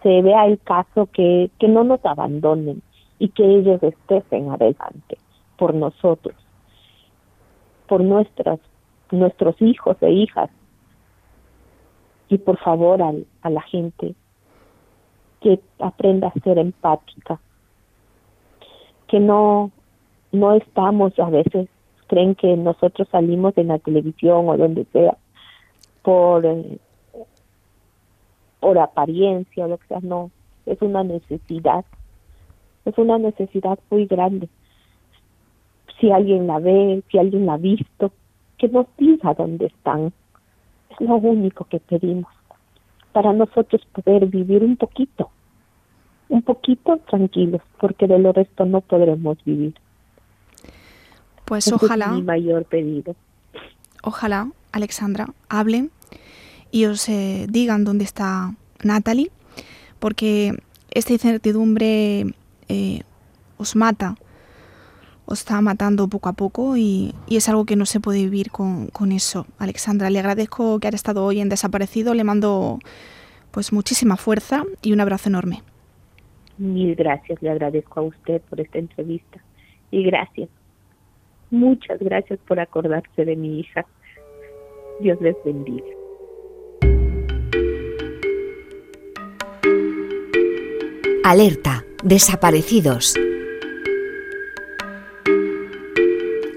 se 0.01 0.21
vea 0.21 0.45
el 0.45 0.59
caso, 0.59 1.07
que, 1.07 1.49
que 1.59 1.67
no 1.67 1.83
nos 1.83 2.03
abandonen, 2.05 2.81
y 3.19 3.29
que 3.29 3.43
ellos 3.43 3.81
estén 3.81 4.49
adelante 4.49 5.17
por 5.57 5.73
nosotros, 5.73 6.35
por 7.87 8.01
nuestras, 8.01 8.59
nuestros 9.11 9.59
hijos 9.61 9.97
e 10.01 10.11
hijas 10.11 10.49
y 12.29 12.37
por 12.37 12.57
favor 12.57 13.01
al, 13.01 13.25
a 13.41 13.49
la 13.49 13.61
gente 13.61 14.15
que 15.41 15.59
aprenda 15.79 16.27
a 16.27 16.39
ser 16.41 16.57
empática, 16.57 17.39
que 19.07 19.19
no, 19.19 19.71
no 20.31 20.53
estamos 20.53 21.17
a 21.19 21.29
veces, 21.29 21.69
creen 22.07 22.35
que 22.35 22.55
nosotros 22.55 23.07
salimos 23.11 23.57
en 23.57 23.69
la 23.69 23.79
televisión 23.79 24.49
o 24.49 24.57
donde 24.57 24.85
sea 24.85 25.17
por, 26.01 26.45
eh, 26.45 26.77
por 28.59 28.77
apariencia 28.77 29.65
o 29.65 29.67
lo 29.67 29.77
que 29.77 29.87
sea, 29.87 29.99
no, 30.01 30.31
es 30.65 30.81
una 30.81 31.03
necesidad 31.03 31.85
es 32.89 32.97
una 32.97 33.17
necesidad 33.17 33.77
muy 33.89 34.05
grande. 34.05 34.49
Si 35.99 36.11
alguien 36.11 36.47
la 36.47 36.59
ve, 36.59 37.03
si 37.11 37.17
alguien 37.17 37.45
la 37.45 37.53
ha 37.53 37.57
visto, 37.57 38.11
que 38.57 38.67
nos 38.69 38.87
diga 38.97 39.33
dónde 39.33 39.65
están. 39.67 40.13
Es 40.89 41.01
lo 41.01 41.15
único 41.15 41.65
que 41.65 41.79
pedimos 41.79 42.31
para 43.11 43.33
nosotros 43.33 43.81
poder 43.93 44.27
vivir 44.27 44.63
un 44.63 44.77
poquito, 44.77 45.29
un 46.29 46.41
poquito 46.43 46.99
tranquilos, 47.09 47.61
porque 47.79 48.07
de 48.07 48.19
lo 48.19 48.31
resto 48.31 48.65
no 48.65 48.81
podremos 48.81 49.37
vivir. 49.43 49.73
Pues 51.45 51.71
ojalá. 51.71 52.09
mi 52.09 52.21
mayor 52.21 52.65
pedido. 52.65 53.15
Ojalá, 54.03 54.51
Alexandra, 54.71 55.27
hablen 55.49 55.91
y 56.71 56.85
os 56.85 57.09
eh, 57.09 57.47
digan 57.49 57.83
dónde 57.85 58.03
está 58.03 58.53
Natalie, 58.83 59.31
porque 59.99 60.53
esta 60.91 61.13
incertidumbre 61.13 62.33
eh, 62.69 63.01
os 63.57 63.75
mata, 63.75 64.15
os 65.25 65.39
está 65.39 65.59
matando 65.61 66.07
poco 66.07 66.29
a 66.29 66.33
poco 66.33 66.77
y, 66.77 67.13
es 67.29 67.49
algo 67.49 67.65
que 67.65 67.75
no 67.75 67.85
se 67.85 67.99
puede 67.99 68.19
vivir 68.19 68.49
con, 68.51 69.11
eso. 69.11 69.45
Alexandra, 69.59 70.09
le 70.09 70.19
agradezco 70.19 70.79
que 70.79 70.87
haya 70.87 70.95
estado 70.95 71.23
hoy 71.25 71.41
en 71.41 71.49
Desaparecido, 71.49 72.13
le 72.13 72.23
mando 72.23 72.79
pues 73.51 73.73
muchísima 73.73 74.15
fuerza 74.17 74.63
y 74.81 74.93
un 74.93 75.01
abrazo 75.01 75.29
enorme. 75.29 75.63
Mil 76.57 76.95
gracias, 76.95 77.41
le 77.41 77.49
agradezco 77.49 77.99
a 77.99 78.03
usted 78.03 78.41
por 78.49 78.61
esta 78.61 78.79
entrevista 78.79 79.43
y 79.91 80.03
gracias. 80.03 80.49
Muchas 81.51 81.99
gracias 81.99 82.39
por 82.47 82.59
acordarse 82.59 83.25
de 83.25 83.35
mi 83.35 83.59
hija. 83.59 83.85
Dios 84.99 85.19
les 85.21 85.35
bendiga. 85.45 85.96
Alerta 91.27 91.83
Desaparecidos. 92.05 93.13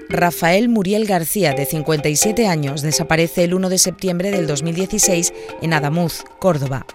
Rafael 0.07 0.69
Muriel 0.69 1.05
García, 1.05 1.51
de 1.51 1.65
57 1.65 2.47
años, 2.47 2.81
desaparece 2.81 3.43
el 3.43 3.53
1 3.53 3.67
de 3.67 3.77
septiembre 3.77 4.31
del 4.31 4.47
2016 4.47 5.33
en 5.61 5.73
Adamuz, 5.73 6.23
Córdoba. 6.39 6.85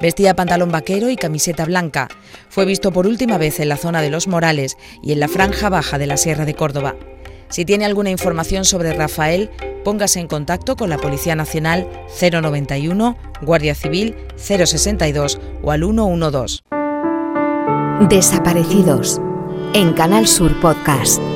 Vestía 0.00 0.36
pantalón 0.36 0.70
vaquero 0.70 1.10
y 1.10 1.16
camiseta 1.16 1.64
blanca. 1.64 2.06
Fue 2.50 2.66
visto 2.66 2.92
por 2.92 3.08
última 3.08 3.36
vez 3.36 3.58
en 3.58 3.68
la 3.68 3.78
zona 3.78 4.00
de 4.00 4.10
Los 4.10 4.28
Morales 4.28 4.76
y 5.02 5.10
en 5.10 5.18
la 5.18 5.26
franja 5.26 5.68
baja 5.68 5.98
de 5.98 6.06
la 6.06 6.16
Sierra 6.16 6.44
de 6.44 6.54
Córdoba. 6.54 6.94
Si 7.48 7.64
tiene 7.64 7.84
alguna 7.84 8.10
información 8.10 8.64
sobre 8.64 8.92
Rafael, 8.92 9.50
póngase 9.84 10.20
en 10.20 10.28
contacto 10.28 10.76
con 10.76 10.88
la 10.88 10.98
Policía 10.98 11.34
Nacional 11.34 11.88
091, 12.20 13.18
Guardia 13.42 13.74
Civil 13.74 14.14
062 14.36 15.40
o 15.64 15.72
al 15.72 15.80
112. 15.80 16.73
Desaparecidos 18.00 19.20
en 19.72 19.92
Canal 19.92 20.26
Sur 20.26 20.52
Podcast. 20.60 21.33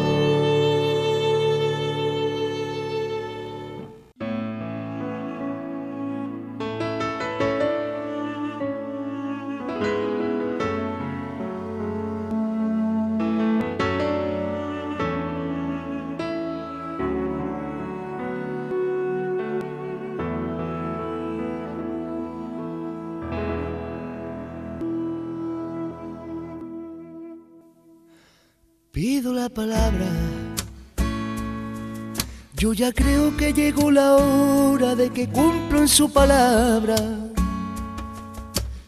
Ya 32.78 32.92
creo 32.92 33.36
que 33.36 33.52
llegó 33.52 33.90
la 33.90 34.14
hora 34.14 34.94
de 34.94 35.10
que 35.10 35.28
cumplan 35.28 35.88
su 35.88 36.12
palabra. 36.12 36.94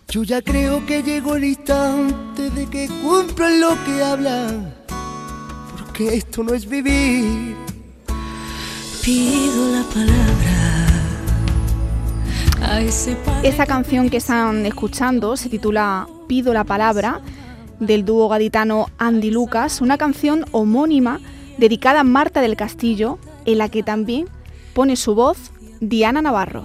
Yo 0.09 0.22
ya 0.22 0.41
creo 0.41 0.86
que 0.86 1.03
llegó 1.03 1.34
el 1.34 1.43
instante 1.43 2.51
de 2.51 2.66
que 2.66 2.86
cumplan 3.03 3.61
lo 3.61 3.70
que 3.84 4.01
hablan. 4.01 4.72
Porque 5.76 6.14
esto 6.14 6.45
no 6.45 6.55
es 6.55 6.68
vivir. 6.68 7.57
Pido 9.03 9.72
la 9.72 9.82
palabra. 9.82 10.86
A 12.62 12.80
ese 12.82 13.16
Esta 13.43 13.66
canción 13.66 14.09
que 14.09 14.18
están 14.18 14.66
escuchando 14.66 15.36
se 15.36 15.49
titula 15.49 16.07
Pido 16.28 16.55
la 16.55 16.62
palabra 16.62 17.22
del 17.80 18.05
dúo 18.05 18.28
gaditano 18.28 18.86
Andy 18.99 19.32
Lucas, 19.32 19.80
una 19.80 19.99
canción 19.99 20.45
homónima 20.53 21.18
dedicada 21.59 22.01
a 22.01 22.05
Marta 22.05 22.41
del 22.41 22.55
Castillo, 22.55 23.18
en 23.45 23.59
la 23.59 23.68
que 23.68 23.82
también 23.82 24.28
pone 24.74 24.97
su 24.97 25.14
voz 25.14 25.38
Diana 25.80 26.22
Navarro. 26.22 26.64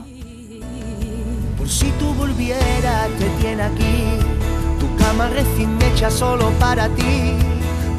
Por 1.58 1.70
si 1.70 1.90
tú 2.00 2.14
volvieras, 2.14 3.10
te 3.18 3.26
tiene 3.42 3.64
aquí, 3.64 4.04
tu 4.80 4.96
cama 4.98 5.30
recién 5.30 5.78
hecha 5.82 6.12
solo 6.12 6.50
para 6.60 6.90
ti. 6.90 7.34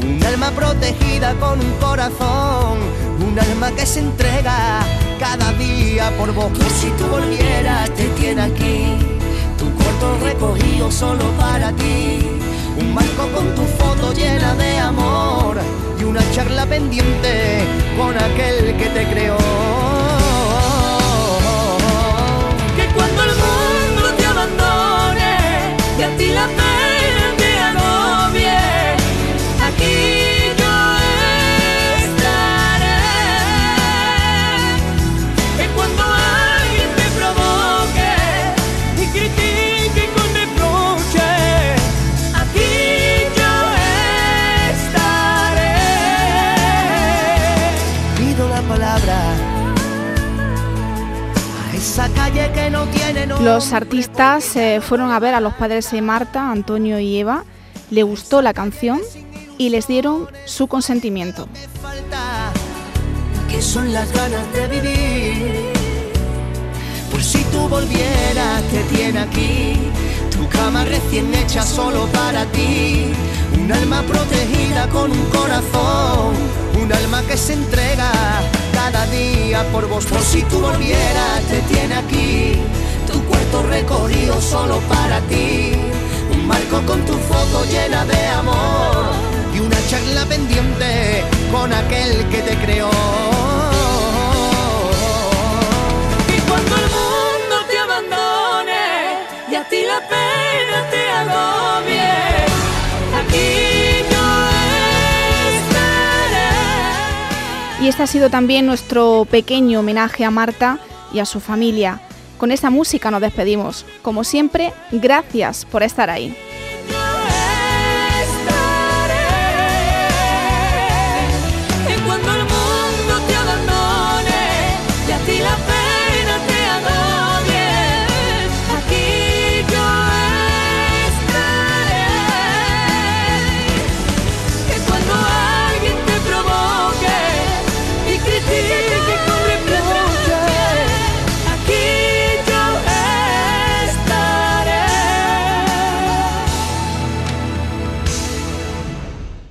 Un 0.02 0.22
alma 0.24 0.50
protegida 0.50 1.34
con 1.34 1.58
un 1.58 1.72
corazón, 1.80 2.78
un 3.26 3.38
alma 3.38 3.72
que 3.72 3.86
se 3.86 4.00
entrega 4.00 4.80
cada 5.18 5.52
día 5.54 6.12
por 6.16 6.32
vos. 6.32 6.50
Por 6.50 6.70
si 6.70 6.90
tú 6.90 7.06
volvieras, 7.06 7.90
te 7.94 8.06
tiene 8.10 8.42
aquí, 8.42 8.84
tu 9.58 9.70
cuarto 9.74 10.18
recogido 10.22 10.90
solo 10.90 11.24
para 11.38 11.72
ti. 11.72 12.20
Un 12.78 12.94
marco 12.94 13.26
con 13.34 13.54
tu 13.54 13.62
foto 13.62 14.12
llena 14.12 14.54
de 14.54 14.78
amor 14.78 15.56
y 15.98 16.04
una 16.04 16.20
charla 16.32 16.66
pendiente 16.66 17.60
con 17.96 18.16
aquel 18.16 18.76
que 18.76 18.86
te 18.86 19.04
creó. 19.12 19.65
Los 53.40 53.72
artistas 53.72 54.56
eh, 54.56 54.80
fueron 54.80 55.10
a 55.10 55.18
ver 55.18 55.34
a 55.34 55.40
los 55.40 55.54
padres 55.54 55.90
de 55.90 56.02
Marta, 56.02 56.50
Antonio 56.50 56.98
y 56.98 57.18
Eva, 57.18 57.44
le 57.90 58.02
gustó 58.02 58.42
la 58.42 58.52
canción 58.52 59.00
y 59.58 59.68
les 59.70 59.86
dieron 59.86 60.28
su 60.44 60.66
consentimiento. 60.66 61.48
que 63.48 63.62
son 63.62 63.92
las 63.92 64.12
ganas 64.12 64.52
de 64.52 64.66
vivir. 64.66 65.72
Por 67.10 67.22
si 67.22 67.42
tú 67.44 67.68
volvieras, 67.68 68.62
te 68.70 68.82
tiene 68.94 69.20
aquí, 69.20 69.76
tu 70.30 70.46
cama 70.48 70.84
recién 70.84 71.32
hecha 71.34 71.62
solo 71.62 72.06
para 72.06 72.44
ti. 72.46 73.12
Un 73.58 73.72
alma 73.72 74.02
protegida 74.02 74.88
con 74.88 75.10
un 75.10 75.24
corazón, 75.26 76.34
un 76.82 76.92
alma 76.92 77.22
que 77.22 77.36
se 77.36 77.54
entrega 77.54 78.10
cada 78.72 79.06
día 79.06 79.64
por 79.72 79.88
vos. 79.88 80.04
Por 80.04 80.20
si 80.20 80.42
tú 80.42 80.58
volvieras, 80.60 81.40
te 81.48 81.60
tiene 81.62 81.94
aquí, 81.94 82.60
recorrido 83.62 84.40
solo 84.40 84.78
para 84.88 85.20
ti. 85.22 85.72
Un 86.32 86.46
marco 86.46 86.80
con 86.86 87.04
tu 87.04 87.12
foto 87.14 87.64
llena 87.70 88.04
de 88.04 88.26
amor 88.28 89.06
y 89.54 89.60
una 89.60 89.76
charla 89.88 90.24
pendiente 90.26 91.24
con 91.50 91.72
aquel 91.72 92.28
que 92.28 92.42
te 92.42 92.56
creó. 92.58 92.90
Y 96.36 96.40
cuando 96.48 96.74
el 96.76 96.88
mundo 96.98 97.56
te 97.70 97.78
abandone 97.78 98.84
y 99.50 99.54
a 99.54 99.68
ti 99.68 99.82
la 99.86 100.00
pena 100.08 100.90
te 100.90 101.08
agobie, 101.22 102.12
aquí 103.20 104.04
yo 104.10 104.26
estaré. 105.58 106.50
Y 107.84 107.88
este 107.88 108.02
ha 108.02 108.06
sido 108.06 108.30
también 108.30 108.66
nuestro 108.66 109.26
pequeño 109.30 109.80
homenaje 109.80 110.24
a 110.24 110.30
Marta 110.30 110.78
y 111.12 111.20
a 111.20 111.24
su 111.24 111.40
familia. 111.40 112.00
Con 112.38 112.52
esta 112.52 112.70
música 112.70 113.10
nos 113.10 113.20
despedimos. 113.20 113.86
Como 114.02 114.22
siempre, 114.24 114.72
gracias 114.92 115.64
por 115.64 115.82
estar 115.82 116.10
ahí. 116.10 116.36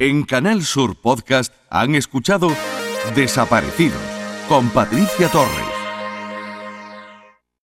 En 0.05 0.21
Canal 0.21 0.63
Sur 0.63 0.95
Podcast 0.95 1.51
han 1.67 1.95
escuchado 1.95 2.51
Desaparecidos 3.15 3.97
con 4.47 4.69
Patricia 4.69 5.29
Torres. 5.29 5.64